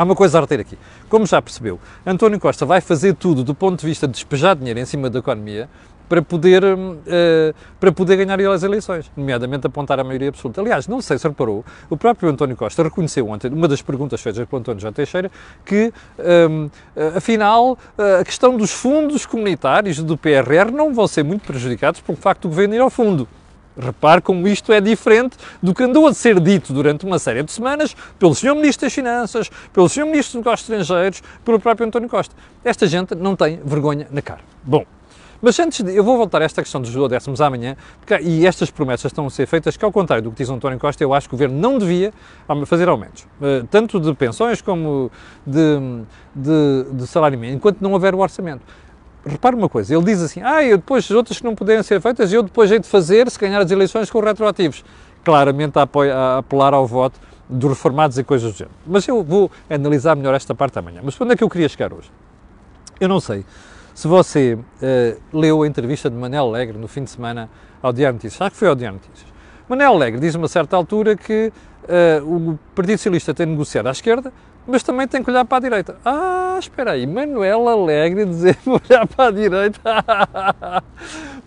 Há 0.00 0.02
uma 0.02 0.14
coisa 0.14 0.38
a 0.38 0.40
reter 0.40 0.60
aqui. 0.60 0.78
Como 1.10 1.26
já 1.26 1.42
percebeu, 1.42 1.78
António 2.06 2.40
Costa 2.40 2.64
vai 2.64 2.80
fazer 2.80 3.12
tudo 3.12 3.44
do 3.44 3.54
ponto 3.54 3.80
de 3.80 3.86
vista 3.86 4.06
de 4.06 4.14
despejar 4.14 4.56
dinheiro 4.56 4.80
em 4.80 4.86
cima 4.86 5.10
da 5.10 5.18
economia 5.18 5.68
para 6.08 6.22
poder, 6.22 6.64
uh, 6.64 7.54
para 7.78 7.92
poder 7.92 8.16
ganhar 8.16 8.40
as 8.50 8.62
eleições, 8.62 9.12
nomeadamente 9.14 9.66
apontar 9.66 10.00
a 10.00 10.04
maioria 10.04 10.30
absoluta. 10.30 10.62
Aliás, 10.62 10.88
não 10.88 11.02
sei 11.02 11.18
se 11.18 11.28
reparou, 11.28 11.62
o 11.90 11.98
próprio 11.98 12.30
António 12.30 12.56
Costa 12.56 12.82
reconheceu 12.82 13.28
ontem, 13.28 13.52
uma 13.52 13.68
das 13.68 13.82
perguntas 13.82 14.22
feitas 14.22 14.48
pelo 14.48 14.60
António 14.60 14.80
João 14.80 14.92
Teixeira, 14.94 15.30
que, 15.66 15.92
um, 16.48 16.70
eh, 16.96 17.12
afinal, 17.16 17.78
eh, 17.98 18.20
a 18.22 18.24
questão 18.24 18.56
dos 18.56 18.70
fundos 18.70 19.26
comunitários 19.26 20.02
do 20.02 20.16
PRR 20.16 20.72
não 20.72 20.94
vão 20.94 21.06
ser 21.06 21.24
muito 21.24 21.42
prejudicados 21.42 22.00
pelo 22.00 22.16
facto 22.16 22.42
do 22.42 22.48
governo 22.48 22.74
ir 22.74 22.80
ao 22.80 22.88
fundo. 22.88 23.28
Repare 23.80 24.20
como 24.20 24.46
isto 24.46 24.72
é 24.72 24.80
diferente 24.80 25.36
do 25.62 25.74
que 25.74 25.82
andou 25.82 26.06
a 26.06 26.14
ser 26.14 26.38
dito 26.38 26.72
durante 26.72 27.04
uma 27.04 27.18
série 27.18 27.42
de 27.42 27.50
semanas 27.50 27.96
pelo 28.18 28.34
Sr. 28.34 28.54
Ministro 28.54 28.86
das 28.86 28.92
Finanças, 28.92 29.50
pelo 29.72 29.88
Sr. 29.88 30.04
Ministro 30.04 30.38
dos 30.38 30.44
Negócios 30.44 30.70
Estrangeiros, 30.70 31.22
pelo 31.44 31.58
próprio 31.58 31.86
António 31.86 32.08
Costa. 32.08 32.34
Esta 32.64 32.86
gente 32.86 33.14
não 33.14 33.34
tem 33.34 33.60
vergonha 33.64 34.06
na 34.10 34.22
cara. 34.22 34.40
Bom, 34.62 34.84
mas 35.42 35.58
antes 35.58 35.82
de, 35.82 35.96
eu 35.96 36.04
vou 36.04 36.18
voltar 36.18 36.42
a 36.42 36.44
esta 36.44 36.62
questão 36.62 36.80
dos 36.80 36.92
duodécimos 36.92 37.40
amanhã, 37.40 37.76
porque, 37.98 38.22
e 38.22 38.46
estas 38.46 38.70
promessas 38.70 39.06
estão 39.06 39.26
a 39.26 39.30
ser 39.30 39.46
feitas, 39.46 39.76
que 39.76 39.84
ao 39.84 39.90
contrário 39.90 40.24
do 40.24 40.30
que 40.30 40.36
diz 40.36 40.50
António 40.50 40.78
Costa, 40.78 41.02
eu 41.02 41.14
acho 41.14 41.28
que 41.28 41.34
o 41.34 41.38
Governo 41.38 41.58
não 41.58 41.78
devia 41.78 42.12
fazer 42.66 42.88
aumentos, 42.88 43.26
eh, 43.40 43.64
tanto 43.70 43.98
de 43.98 44.12
pensões 44.14 44.60
como 44.60 45.10
de, 45.46 46.04
de, 46.34 46.92
de 46.92 47.06
salário 47.06 47.38
mínimo, 47.38 47.56
enquanto 47.56 47.80
não 47.80 47.92
houver 47.92 48.14
o 48.14 48.18
orçamento. 48.18 48.62
Repare 49.24 49.54
uma 49.54 49.68
coisa, 49.68 49.94
ele 49.94 50.04
diz 50.04 50.22
assim, 50.22 50.40
ah, 50.42 50.64
eu 50.64 50.78
depois, 50.78 51.04
as 51.04 51.10
outras 51.10 51.38
que 51.38 51.44
não 51.44 51.54
puderem 51.54 51.82
ser 51.82 52.00
feitas, 52.00 52.32
eu 52.32 52.42
depois 52.42 52.70
hei 52.70 52.78
de 52.78 52.88
fazer, 52.88 53.30
se 53.30 53.38
ganhar 53.38 53.60
as 53.60 53.70
eleições, 53.70 54.10
com 54.10 54.20
retroativos. 54.20 54.84
Claramente 55.22 55.78
a, 55.78 55.82
apoio, 55.82 56.14
a 56.14 56.38
apelar 56.38 56.72
ao 56.72 56.86
voto 56.86 57.20
dos 57.48 57.70
reformados 57.70 58.16
e 58.16 58.24
coisas 58.24 58.52
do 58.52 58.56
género. 58.56 58.74
Mas 58.86 59.06
eu 59.06 59.22
vou 59.22 59.50
analisar 59.68 60.16
melhor 60.16 60.34
esta 60.34 60.54
parte 60.54 60.78
amanhã. 60.78 61.00
Mas 61.02 61.20
onde 61.20 61.32
é 61.32 61.36
que 61.36 61.44
eu 61.44 61.50
queria 61.50 61.68
chegar 61.68 61.92
hoje? 61.92 62.10
Eu 62.98 63.08
não 63.08 63.20
sei 63.20 63.44
se 63.94 64.08
você 64.08 64.54
uh, 64.54 65.38
leu 65.38 65.62
a 65.62 65.66
entrevista 65.66 66.08
de 66.08 66.16
Manel 66.16 66.46
Alegre 66.46 66.78
no 66.78 66.88
fim 66.88 67.04
de 67.04 67.10
semana 67.10 67.50
ao 67.82 67.92
Diário 67.92 68.14
Notícias, 68.14 68.40
acho 68.40 68.52
que 68.52 68.56
foi 68.56 68.68
ao 68.68 68.74
Diário 68.74 68.98
Notícias. 68.98 69.28
Manel 69.68 69.92
Alegre 69.92 70.20
diz 70.20 70.34
a 70.34 70.38
uma 70.38 70.48
certa 70.48 70.76
altura 70.76 71.16
que 71.16 71.52
uh, 71.84 72.52
o 72.52 72.58
Partido 72.74 72.96
Socialista 72.96 73.34
tem 73.34 73.46
negociado 73.46 73.88
à 73.88 73.90
esquerda, 73.90 74.32
mas 74.66 74.82
também 74.82 75.06
tem 75.08 75.22
que 75.22 75.30
olhar 75.30 75.44
para 75.44 75.58
a 75.58 75.60
direita. 75.60 75.96
Ah, 76.04 76.56
espera 76.58 76.92
aí, 76.92 77.06
Manuel 77.06 77.68
Alegre 77.68 78.24
dizer 78.24 78.56
olhar 78.66 79.06
para 79.06 79.28
a 79.28 79.30
direita. 79.30 79.80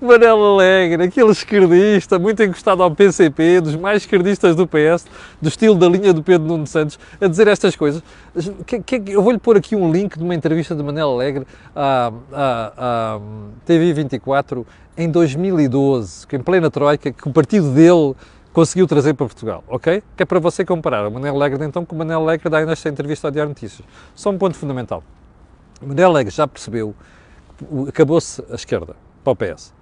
Manuel 0.01 0.43
Alegre, 0.43 1.03
aquele 1.03 1.31
esquerdista, 1.31 2.19
muito 2.19 2.43
encostado 2.43 2.83
ao 2.83 2.91
PCP, 2.91 3.61
dos 3.61 3.75
mais 3.75 4.03
esquerdistas 4.03 4.55
do 4.55 4.67
PS, 4.67 5.05
do 5.41 5.47
estilo 5.47 5.75
da 5.75 5.87
linha 5.87 6.13
do 6.13 6.21
Pedro 6.21 6.47
Nuno 6.47 6.67
Santos, 6.67 6.99
a 7.21 7.27
dizer 7.27 7.47
estas 7.47 7.75
coisas. 7.75 8.03
Que, 8.65 8.81
que, 8.81 9.11
eu 9.11 9.21
vou-lhe 9.21 9.39
pôr 9.39 9.57
aqui 9.57 9.75
um 9.75 9.91
link 9.91 10.17
de 10.17 10.23
uma 10.23 10.35
entrevista 10.35 10.75
de 10.75 10.83
Manuel 10.83 11.11
Alegre 11.11 11.47
à, 11.75 12.11
à, 12.31 12.73
à 13.15 13.19
TV 13.65 13.93
24 13.93 14.65
em 14.97 15.09
2012, 15.09 16.27
que 16.27 16.35
em 16.35 16.39
plena 16.41 16.69
troika, 16.69 17.11
que 17.11 17.27
o 17.27 17.31
partido 17.31 17.71
dele 17.71 18.15
conseguiu 18.53 18.87
trazer 18.87 19.13
para 19.15 19.25
Portugal, 19.25 19.63
ok? 19.67 20.03
Que 20.15 20.23
é 20.23 20.25
para 20.25 20.39
você 20.39 20.63
comparar 20.63 21.07
o 21.07 21.11
Manel 21.11 21.35
Alegre 21.35 21.65
então 21.65 21.83
com 21.83 21.95
o 21.95 21.97
Manel 21.97 22.21
Alegre 22.21 22.49
dá 22.49 22.65
nesta 22.65 22.87
entrevista 22.87 23.27
ao 23.27 23.31
Diário 23.31 23.49
Notícias. 23.49 23.85
Só 24.15 24.29
um 24.29 24.37
ponto 24.37 24.55
fundamental. 24.55 25.03
O 25.81 25.87
Manel 25.87 26.09
Alegre 26.09 26.33
já 26.33 26.47
percebeu 26.47 26.95
acabou-se 27.87 28.43
a 28.49 28.55
esquerda 28.55 28.95
para 29.23 29.33
o 29.33 29.35
PS. 29.35 29.73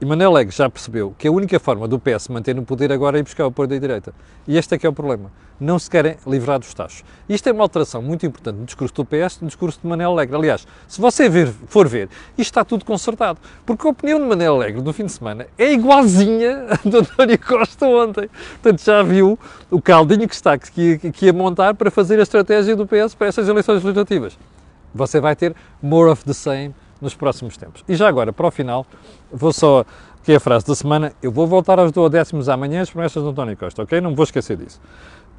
E 0.00 0.06
Manuel 0.06 0.30
Alegre 0.30 0.54
já 0.54 0.70
percebeu 0.70 1.12
que 1.18 1.26
a 1.26 1.32
única 1.32 1.58
forma 1.58 1.88
do 1.88 1.98
PS 1.98 2.28
manter 2.28 2.54
no 2.54 2.62
poder 2.62 2.92
agora 2.92 3.18
é 3.18 3.20
ir 3.20 3.24
buscar 3.24 3.42
o 3.42 3.48
apoio 3.48 3.68
da 3.68 3.76
direita. 3.76 4.14
E 4.46 4.56
este 4.56 4.76
é 4.76 4.78
que 4.78 4.86
é 4.86 4.88
o 4.88 4.92
problema. 4.92 5.28
Não 5.58 5.76
se 5.76 5.90
querem 5.90 6.16
livrar 6.24 6.60
dos 6.60 6.72
taxos. 6.72 7.02
Isto 7.28 7.48
é 7.48 7.52
uma 7.52 7.64
alteração 7.64 8.00
muito 8.00 8.24
importante 8.24 8.58
no 8.58 8.64
discurso 8.64 8.94
do 8.94 9.04
PS 9.04 9.40
no 9.40 9.48
discurso 9.48 9.80
de 9.82 9.88
Manuel 9.88 10.12
Alegre. 10.12 10.36
Aliás, 10.36 10.68
se 10.86 11.00
você 11.00 11.28
ver, 11.28 11.48
for 11.66 11.88
ver, 11.88 12.08
isto 12.38 12.42
está 12.42 12.64
tudo 12.64 12.84
consertado. 12.84 13.40
Porque 13.66 13.88
a 13.88 13.90
opinião 13.90 14.20
de 14.20 14.26
Manuel 14.26 14.54
Alegre 14.54 14.80
no 14.80 14.92
fim 14.92 15.04
de 15.04 15.10
semana 15.10 15.48
é 15.58 15.72
igualzinha 15.72 16.66
a 16.70 16.88
do 16.88 16.98
António 16.98 17.38
Costa 17.40 17.84
ontem. 17.88 18.30
Portanto, 18.62 18.84
já 18.84 19.02
viu 19.02 19.36
o 19.68 19.82
caldinho 19.82 20.28
que 20.28 20.34
está 20.34 20.56
que, 20.56 21.10
que 21.10 21.26
ia 21.26 21.32
montar 21.32 21.74
para 21.74 21.90
fazer 21.90 22.20
a 22.20 22.22
estratégia 22.22 22.76
do 22.76 22.86
PS 22.86 23.16
para 23.16 23.26
essas 23.26 23.48
eleições 23.48 23.82
legislativas. 23.82 24.38
Você 24.94 25.20
vai 25.20 25.34
ter 25.34 25.56
more 25.82 26.08
of 26.08 26.24
the 26.24 26.32
same 26.32 26.72
nos 27.00 27.14
próximos 27.14 27.56
tempos. 27.56 27.84
E 27.88 27.94
já 27.94 28.08
agora, 28.08 28.32
para 28.32 28.46
o 28.46 28.50
final, 28.50 28.86
vou 29.32 29.52
só, 29.52 29.84
que 30.22 30.32
é 30.32 30.36
a 30.36 30.40
frase 30.40 30.66
da 30.66 30.74
semana, 30.74 31.12
eu 31.22 31.30
vou 31.30 31.46
voltar 31.46 31.78
aos 31.78 31.92
duodécimos 31.92 32.48
amanhã 32.48 32.82
as 32.82 32.90
promessas 32.90 33.22
do 33.22 33.30
António 33.30 33.56
Costa, 33.56 33.82
ok? 33.82 34.00
Não 34.00 34.14
vou 34.14 34.24
esquecer 34.24 34.56
disso. 34.56 34.80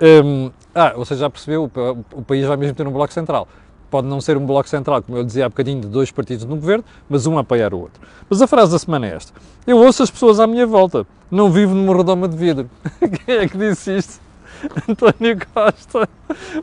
Um, 0.02 0.52
ah, 0.74 0.93
você 0.95 1.15
já 1.15 1.30
percebeu, 1.30 1.65
o, 1.65 2.19
o 2.19 2.22
país 2.22 2.45
vai 2.45 2.58
mesmo 2.58 2.76
ter 2.76 2.88
um 2.88 2.91
bloco 2.91 3.13
central. 3.13 3.48
Pode 3.89 4.08
não 4.08 4.22
ser 4.22 4.38
um 4.38 4.45
bloco 4.45 4.69
central, 4.69 5.02
como 5.02 5.17
eu 5.17 5.24
dizia 5.24 5.45
há 5.45 5.50
bocadinho, 5.50 5.82
de 5.82 5.88
dois 5.88 6.12
partidos 6.12 6.45
no 6.45 6.56
governo, 6.56 6.86
mas 7.10 7.26
um 7.26 7.38
a 7.38 7.41
apoiar 7.41 7.74
o 7.74 7.80
outro. 7.80 8.00
Mas 8.30 8.41
a 8.41 8.48
frase 8.48 8.72
da 8.72 8.80
semana 8.80 9.08
é 9.08 9.15
esta. 9.15 9.34
Eu 9.65 9.78
ouço 9.78 10.04
as 10.04 10.12
pessoas 10.12 10.39
à 10.39 10.45
minha 10.45 10.65
volta. 10.65 11.08
Não 11.30 11.52
vivo 11.52 11.74
numa 11.74 11.95
redoma 11.95 12.28
de 12.28 12.38
vidro. 12.38 12.69
Quem 13.26 13.36
é 13.36 13.48
que 13.48 13.58
disse 13.58 13.98
isto? 13.98 14.29
António 14.88 15.38
Costa. 15.54 16.10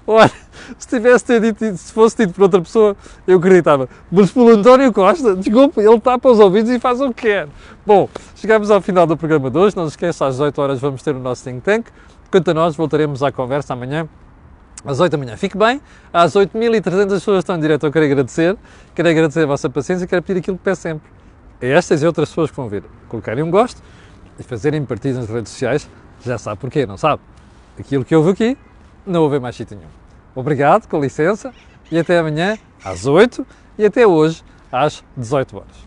Olha, 0.06 0.30
se 0.78 0.88
tivesse 0.88 1.40
dito, 1.40 1.76
se 1.76 1.92
fosse 1.92 2.16
dito 2.16 2.34
por 2.34 2.42
outra 2.42 2.60
pessoa, 2.60 2.96
eu 3.26 3.38
acreditava. 3.38 3.88
Mas 4.10 4.30
pelo 4.30 4.50
António 4.50 4.92
Costa, 4.92 5.34
desculpe, 5.36 5.80
ele 5.80 6.00
tapa 6.00 6.28
os 6.30 6.38
ouvidos 6.38 6.70
e 6.70 6.78
faz 6.78 7.00
o 7.00 7.12
que 7.12 7.22
quer. 7.22 7.48
Bom, 7.84 8.08
chegamos 8.34 8.70
ao 8.70 8.80
final 8.80 9.06
do 9.06 9.16
programa 9.16 9.50
de 9.50 9.58
hoje. 9.58 9.76
Não 9.76 9.84
se 9.84 9.92
esqueça, 9.92 10.26
às 10.26 10.34
18 10.34 10.60
horas 10.60 10.80
vamos 10.80 11.02
ter 11.02 11.14
o 11.14 11.20
nosso 11.20 11.44
think 11.44 11.60
tank. 11.60 11.86
Quanto 12.30 12.50
a 12.50 12.54
nós, 12.54 12.76
voltaremos 12.76 13.22
à 13.22 13.30
conversa 13.30 13.72
amanhã 13.72 14.08
às 14.86 15.00
8 15.00 15.12
da 15.12 15.18
manhã. 15.18 15.36
Fique 15.36 15.58
bem, 15.58 15.80
às 16.12 16.34
8.300 16.34 17.08
pessoas 17.08 17.38
estão 17.38 17.56
em 17.56 17.60
direto, 17.60 17.84
eu 17.86 17.92
quero 17.92 18.04
agradecer, 18.04 18.56
quero 18.94 19.08
agradecer 19.08 19.42
a 19.42 19.46
vossa 19.46 19.68
paciência 19.68 20.04
e 20.04 20.06
quero 20.06 20.22
pedir 20.22 20.38
aquilo 20.38 20.56
que 20.56 20.62
peço 20.62 20.82
sempre. 20.82 21.10
A 21.60 21.66
estas 21.66 22.02
e 22.02 22.06
outras 22.06 22.28
pessoas 22.28 22.50
que 22.50 22.56
vão 22.56 22.68
vir, 22.68 22.84
colocarem 23.08 23.42
um 23.42 23.50
gosto 23.50 23.82
e 24.38 24.42
fazerem 24.42 24.84
partidas 24.84 25.18
nas 25.18 25.28
redes 25.28 25.50
sociais, 25.50 25.90
já 26.24 26.38
sabe 26.38 26.60
porquê, 26.60 26.86
não 26.86 26.96
sabe? 26.96 27.20
Aquilo 27.78 28.04
que 28.04 28.14
houve 28.16 28.30
aqui, 28.30 28.58
não 29.06 29.22
houve 29.22 29.38
mais 29.38 29.54
sítio 29.54 29.76
nenhum. 29.76 29.90
Obrigado, 30.34 30.88
com 30.88 31.00
licença, 31.00 31.52
e 31.90 31.98
até 31.98 32.18
amanhã 32.18 32.58
às 32.84 33.06
8 33.06 33.46
e 33.78 33.84
até 33.84 34.06
hoje 34.06 34.42
às 34.70 35.04
18 35.16 35.56
horas. 35.56 35.85